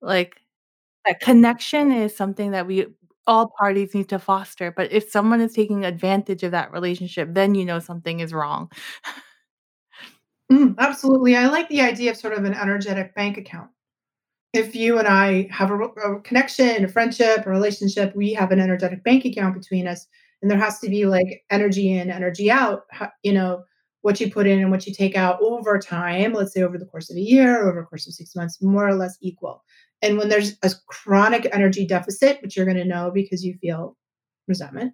[0.01, 0.39] Like,
[1.05, 2.87] that connection is something that we
[3.27, 7.55] all parties need to foster, but if someone is taking advantage of that relationship, then
[7.55, 8.69] you know something is wrong.
[10.51, 11.35] Mm, absolutely.
[11.35, 13.69] I like the idea of sort of an energetic bank account.
[14.53, 18.59] If you and I have a, a connection, a friendship, a relationship, we have an
[18.59, 20.05] energetic bank account between us,
[20.41, 22.83] and there has to be like energy in, energy out.
[23.23, 23.63] You know,
[24.03, 26.33] what you put in and what you take out over time.
[26.33, 28.87] Let's say over the course of a year, over the course of six months, more
[28.87, 29.63] or less equal.
[30.03, 33.97] And when there's a chronic energy deficit, which you're going to know because you feel
[34.49, 34.93] resentment,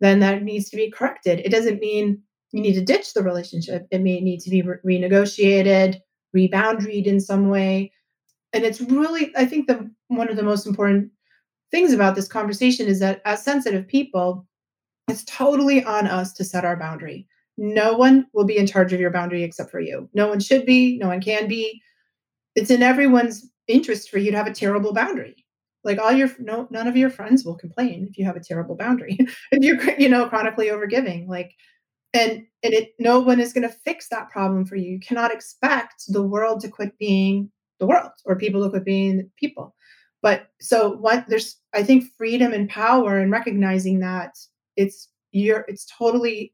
[0.00, 1.40] then that needs to be corrected.
[1.40, 2.22] It doesn't mean
[2.52, 3.86] you need to ditch the relationship.
[3.90, 6.00] It may need to be re- renegotiated,
[6.36, 7.92] reboundaried in some way.
[8.52, 11.10] And it's really, I think the one of the most important
[11.70, 14.46] things about this conversation is that as sensitive people,
[15.08, 17.26] it's totally on us to set our boundary.
[17.56, 20.10] No one will be in charge of your boundary except for you.
[20.12, 21.80] No one should be, no one can be.
[22.54, 25.44] It's in everyone's interest for you to have a terrible boundary.
[25.84, 28.76] Like all your no none of your friends will complain if you have a terrible
[28.76, 29.18] boundary.
[29.52, 31.26] if you're you know chronically overgiving.
[31.28, 31.52] Like
[32.14, 35.32] and and it no one is going to fix that problem for you you cannot
[35.32, 37.50] expect the world to quit being
[37.80, 39.74] the world or people to quit being people
[40.20, 44.36] but so what there's i think freedom and power and recognizing that
[44.76, 46.52] it's you're it's totally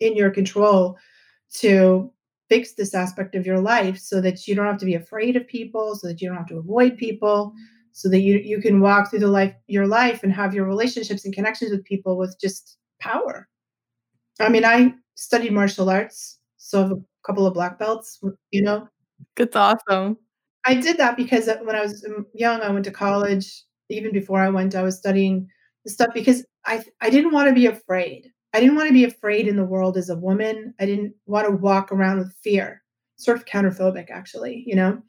[0.00, 0.96] in your control
[1.52, 2.12] to
[2.48, 5.46] fix this aspect of your life so that you don't have to be afraid of
[5.46, 7.52] people so that you don't have to avoid people
[7.92, 11.24] so that you you can walk through the life your life and have your relationships
[11.24, 13.48] and connections with people with just power
[14.40, 18.20] I mean, I studied martial arts, so I have a couple of black belts,
[18.50, 18.88] you know.
[19.36, 20.18] It's awesome.
[20.64, 23.62] I did that because uh, when I was um, young, I went to college.
[23.88, 25.48] Even before I went, I was studying
[25.84, 28.32] the stuff because I I didn't want to be afraid.
[28.56, 30.72] I didn't want to be afraid in the world as a woman.
[30.80, 32.82] I didn't want to walk around with fear.
[33.16, 35.02] Sort of counterphobic, actually, you know.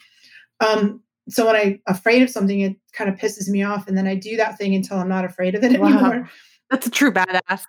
[0.60, 4.06] Um, so when I'm afraid of something, it kind of pisses me off, and then
[4.06, 6.30] I do that thing until I'm not afraid of it anymore.
[6.70, 7.64] That's a true badass.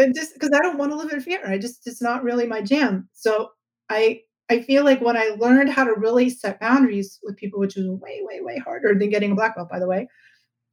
[0.00, 1.46] And just because I don't want to live in fear.
[1.46, 3.08] I just it's not really my jam.
[3.12, 3.50] So
[3.90, 7.76] I I feel like when I learned how to really set boundaries with people, which
[7.76, 10.08] was way, way, way harder than getting a black belt, by the way,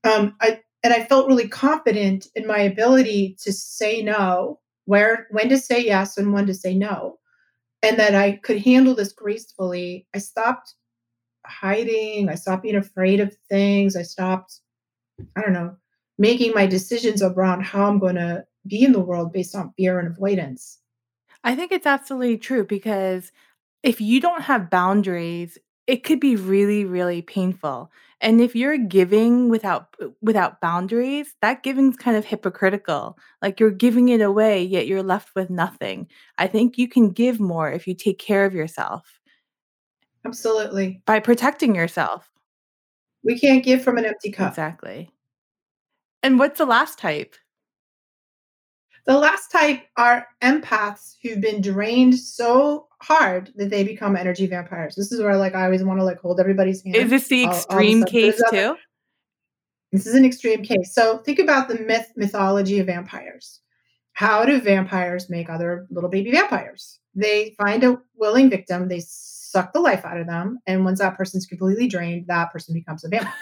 [0.03, 5.49] um, I and I felt really confident in my ability to say no, where when
[5.49, 7.19] to say yes and when to say no,
[7.83, 10.07] and that I could handle this gracefully.
[10.15, 10.75] I stopped
[11.45, 12.29] hiding.
[12.29, 13.97] I stopped being afraid of things.
[13.97, 14.61] I stopped,
[15.35, 15.75] I don't know,
[16.17, 19.99] making my decisions around how I'm going to be in the world based on fear
[19.99, 20.79] and avoidance.
[21.43, 23.33] I think it's absolutely true because
[23.83, 25.57] if you don't have boundaries,
[25.87, 27.91] it could be really, really painful.
[28.19, 33.17] And if you're giving without uh, without boundaries, that giving's kind of hypocritical.
[33.41, 36.07] Like you're giving it away, yet you're left with nothing.
[36.37, 39.19] I think you can give more if you take care of yourself
[40.25, 41.01] Absolutely.
[41.05, 42.29] by protecting yourself.
[43.23, 44.51] We can't give from an empty cup.
[44.51, 45.11] Exactly.
[46.23, 47.35] And what's the last type?
[49.07, 54.95] The last type are empaths who've been drained so hard that they become energy vampires.
[54.95, 56.97] This is where like I always want to like hold everybody's hand.
[56.97, 58.81] Is this the all- all of extreme case there's other- too?
[59.93, 60.93] This is an extreme case.
[60.93, 63.61] So think about the myth mythology of vampires.
[64.11, 66.99] How do vampires make other little baby vampires?
[67.15, 71.15] They find a willing victim, they suck the life out of them, and once that
[71.15, 73.33] person's completely drained, that person becomes a vampire.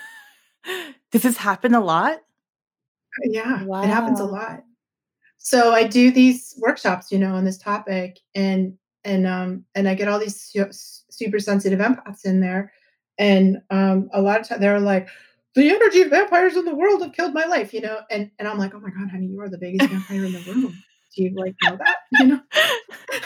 [1.11, 2.20] Does this happen a lot?
[3.24, 4.63] Yeah, it happens a lot.
[5.38, 8.74] So I do these workshops, you know, on this topic, and
[9.04, 10.72] and um and I get all these su-
[11.12, 12.72] super sensitive empaths in there,
[13.18, 15.08] and um a lot of times they're like,
[15.56, 18.48] the energy of vampires in the world have killed my life, you know, and and
[18.48, 20.74] I'm like, oh my god, honey, you are the biggest vampire in the room.
[21.16, 22.42] Do you like know that, you know?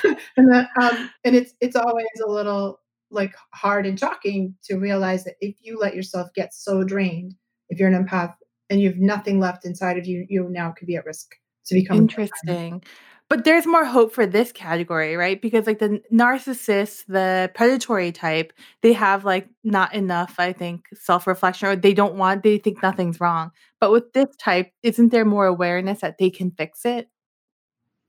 [0.38, 2.80] and that um and it's it's always a little
[3.12, 7.34] like hard and shocking to realize that if you let yourself get so drained,
[7.70, 8.36] if you're an empath
[8.70, 11.36] and you have nothing left inside of you, you now could be at risk
[11.66, 11.97] to become.
[11.97, 12.84] Interesting.
[13.30, 15.39] But there's more hope for this category, right?
[15.39, 18.51] Because like the narcissist, the predatory type,
[18.82, 23.20] they have like not enough, I think, self-reflection or they don't want they think nothing's
[23.20, 23.51] wrong.
[23.80, 27.07] But with this type, isn't there more awareness that they can fix it?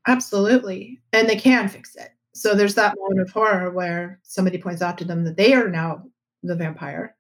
[0.06, 1.00] Absolutely.
[1.12, 2.12] And they can fix it.
[2.32, 5.68] So there's that moment of horror where somebody points out to them that they are
[5.68, 6.04] now
[6.42, 7.14] the vampire.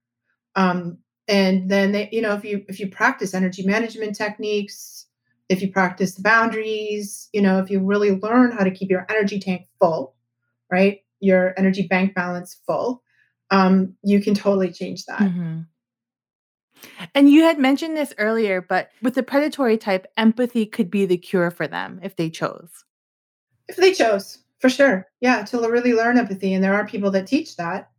[0.56, 5.06] Um, and then they, you know, if you if you practice energy management techniques,
[5.50, 9.04] if you practice the boundaries, you know, if you really learn how to keep your
[9.10, 10.14] energy tank full,
[10.70, 11.00] right?
[11.18, 13.02] Your energy bank balance full,
[13.50, 15.18] um, you can totally change that.
[15.18, 15.66] Mhm.
[17.16, 21.18] And you had mentioned this earlier, but with the predatory type, empathy could be the
[21.18, 22.84] cure for them if they chose.
[23.68, 25.08] If they chose, for sure.
[25.20, 26.54] Yeah, to really learn empathy.
[26.54, 27.90] And there are people that teach that.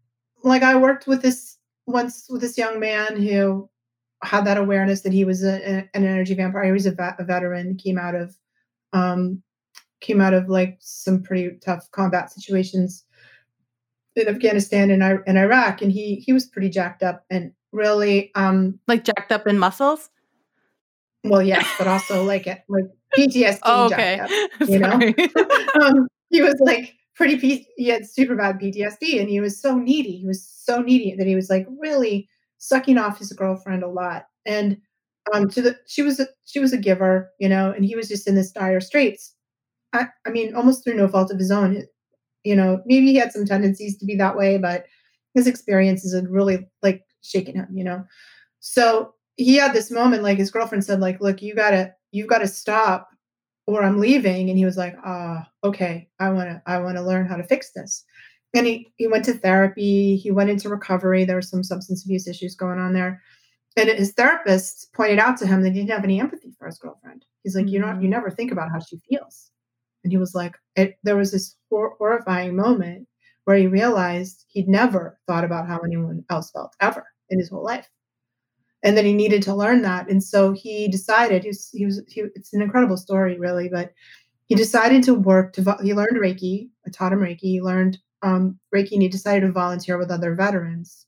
[0.43, 3.69] Like I worked with this once with this young man who
[4.23, 6.65] had that awareness that he was a, a- an energy vampire.
[6.65, 8.35] He was a, a veteran, came out of
[8.93, 9.41] um,
[10.01, 13.05] came out of like some pretty tough combat situations
[14.15, 18.31] in Afghanistan and, I, and Iraq, and he he was pretty jacked up and really
[18.35, 20.09] um, Like jacked up in muscles?
[21.23, 22.85] well, yes, but also like it- like
[23.17, 24.19] PTSD Oh, jacked okay.
[24.19, 24.49] up.
[24.69, 24.99] you know?
[25.81, 29.77] Um, he was like pretty P- he had super bad PTSD and he was so
[29.77, 30.17] needy.
[30.17, 32.27] He was so needy that he was like really
[32.61, 34.25] sucking off his girlfriend a lot.
[34.45, 34.77] And
[35.33, 38.07] um to the she was a she was a giver, you know, and he was
[38.07, 39.35] just in this dire straits.
[39.93, 41.83] I, I mean, almost through no fault of his own.
[42.43, 44.85] You know, maybe he had some tendencies to be that way, but
[45.35, 48.05] his experiences had really like shaken him, you know.
[48.59, 52.47] So he had this moment, like his girlfriend said, like, look, you gotta, you've gotta
[52.47, 53.09] stop
[53.67, 54.49] or I'm leaving.
[54.49, 58.03] And he was like, ah, okay, I wanna, I wanna learn how to fix this.
[58.53, 61.23] And he he went to therapy, he went into recovery.
[61.25, 63.21] There were some substance abuse issues going on there.
[63.77, 66.77] And his therapist pointed out to him that he didn't have any empathy for his
[66.77, 67.23] girlfriend.
[67.43, 68.09] He's like, you know, you Mhm.
[68.09, 69.51] never think about how she feels.
[70.03, 73.07] And he was like, it, there was this hor- horrifying moment
[73.45, 77.63] where he realized he'd never thought about how anyone else felt ever in his whole
[77.63, 77.89] life.
[78.83, 80.09] And then he needed to learn that.
[80.09, 83.93] And so he decided, he was, he was he, it's an incredible story, really, but
[84.47, 86.69] he decided to work to, he learned Reiki.
[86.85, 87.39] I taught him Reiki.
[87.41, 91.05] He learned um, Reiki and he decided to volunteer with other veterans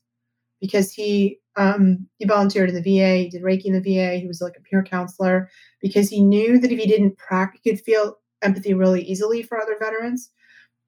[0.62, 3.18] because he um, he volunteered in the VA.
[3.24, 4.16] He did Reiki in the VA.
[4.20, 5.50] He was like a peer counselor
[5.82, 9.62] because he knew that if he didn't practice, he could feel empathy really easily for
[9.62, 10.32] other veterans.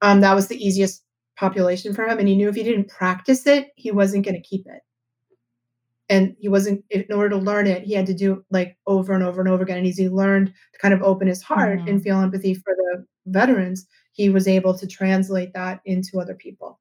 [0.01, 1.03] Um, that was the easiest
[1.37, 4.41] population for him, and he knew if he didn't practice it, he wasn't going to
[4.47, 4.81] keep it.
[6.09, 9.13] And he wasn't in order to learn it, he had to do it like over
[9.13, 9.79] and over and over again.
[9.79, 12.03] And as he learned to kind of open his heart and Mhm.
[12.03, 16.79] feel empathy for the veterans, he was able to translate that into other people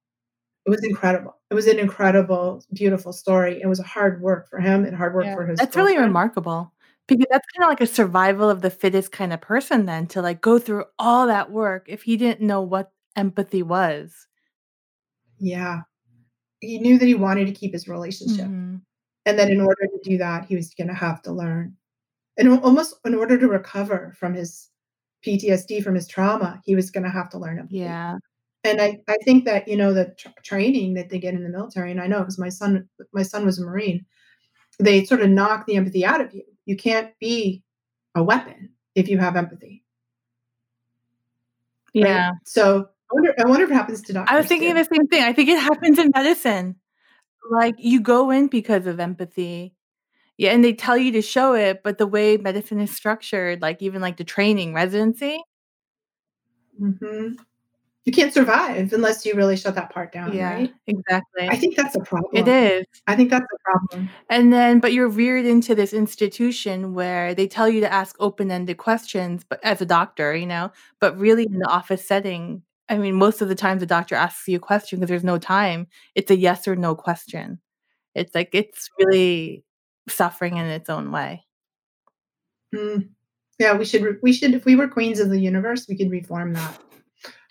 [0.66, 1.36] it was incredible.
[1.50, 3.60] It was an incredible, beautiful story.
[3.60, 5.58] It was a hard work for him and hard work Yeah, for his.
[5.58, 6.72] That's really remarkable.
[7.06, 10.22] Because that's kind of like a survival of the fittest kind of person then to
[10.22, 14.26] like go through all that work if he didn't know what empathy was.
[15.38, 15.82] Yeah.
[16.60, 18.46] He knew that he wanted to keep his relationship.
[18.46, 18.80] Mhm.
[19.26, 21.76] And then in order to do that, he was going to have to learn.
[22.38, 24.70] And almost in order to recover from his
[25.24, 27.78] PTSD, from his trauma, he was going to have to learn empathy.
[27.78, 28.18] Yeah.
[28.64, 31.50] And I, I think that, you know, the tr- training that they get in the
[31.50, 34.04] military, and I know because my son, my son was a Marine,
[34.78, 36.44] they sort of knock the empathy out of you.
[36.64, 37.62] You can't be
[38.14, 39.84] a weapon if you have empathy.
[41.94, 42.06] right?
[42.06, 42.32] Yeah.
[42.44, 44.34] So I wonder, I wonder if it happens to doctors.
[44.34, 44.82] I was thinking too.
[44.82, 45.22] the same thing.
[45.22, 46.76] I think it happens in medicine.
[47.50, 49.74] Like you go in because of empathy.
[50.36, 53.80] Yeah, and they tell you to show it, but the way medicine is structured, like
[53.82, 55.40] even like the training residency,
[56.80, 57.36] Mhm.
[58.04, 60.74] You can't survive unless you really shut that part down, yeah, right?
[60.86, 61.48] exactly.
[61.48, 62.46] I think that's a problem.
[62.46, 62.86] It is.
[63.06, 64.10] I think that's a problem.
[64.30, 68.50] And then, but you're reared into this institution where they tell you to ask open
[68.50, 70.70] ended questions, but as a doctor, you know,
[71.00, 74.48] but really in the office setting, I mean, most of the time the doctor asks
[74.48, 75.86] you a question because there's no time.
[76.14, 77.60] It's a yes or no question.
[78.14, 79.64] It's like, it's really
[80.08, 81.44] suffering in its own way.
[82.74, 83.08] Mm.
[83.58, 84.02] Yeah, we should.
[84.02, 84.54] Re- we should.
[84.54, 86.78] If we were queens of the universe, we could reform that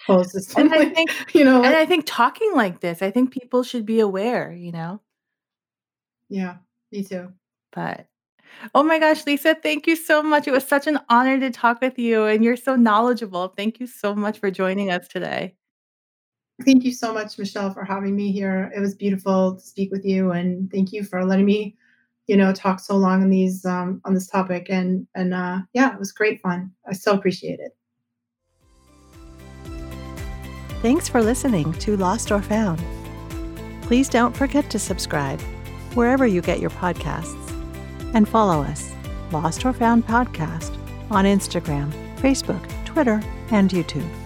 [0.05, 0.63] whole system.
[0.63, 3.85] And I think, you know, and I think talking like this, I think people should
[3.85, 5.01] be aware, you know,
[6.29, 6.57] yeah,
[6.91, 7.31] me too.
[7.71, 8.07] but
[8.75, 10.47] oh my gosh, Lisa, thank you so much.
[10.47, 13.49] It was such an honor to talk with you, and you're so knowledgeable.
[13.49, 15.55] Thank you so much for joining us today.
[16.65, 18.71] Thank you so much, Michelle, for having me here.
[18.75, 21.77] It was beautiful to speak with you, and thank you for letting me,
[22.27, 24.67] you know, talk so long on these um, on this topic.
[24.69, 26.71] And and uh, yeah, it was great fun.
[26.87, 27.71] I so appreciate it.
[30.81, 32.81] Thanks for listening to Lost or Found.
[33.83, 35.39] Please don't forget to subscribe
[35.93, 37.39] wherever you get your podcasts
[38.13, 38.91] and follow us,
[39.31, 40.77] Lost or Found Podcast,
[41.09, 43.21] on Instagram, Facebook, Twitter,
[43.51, 44.22] and YouTube.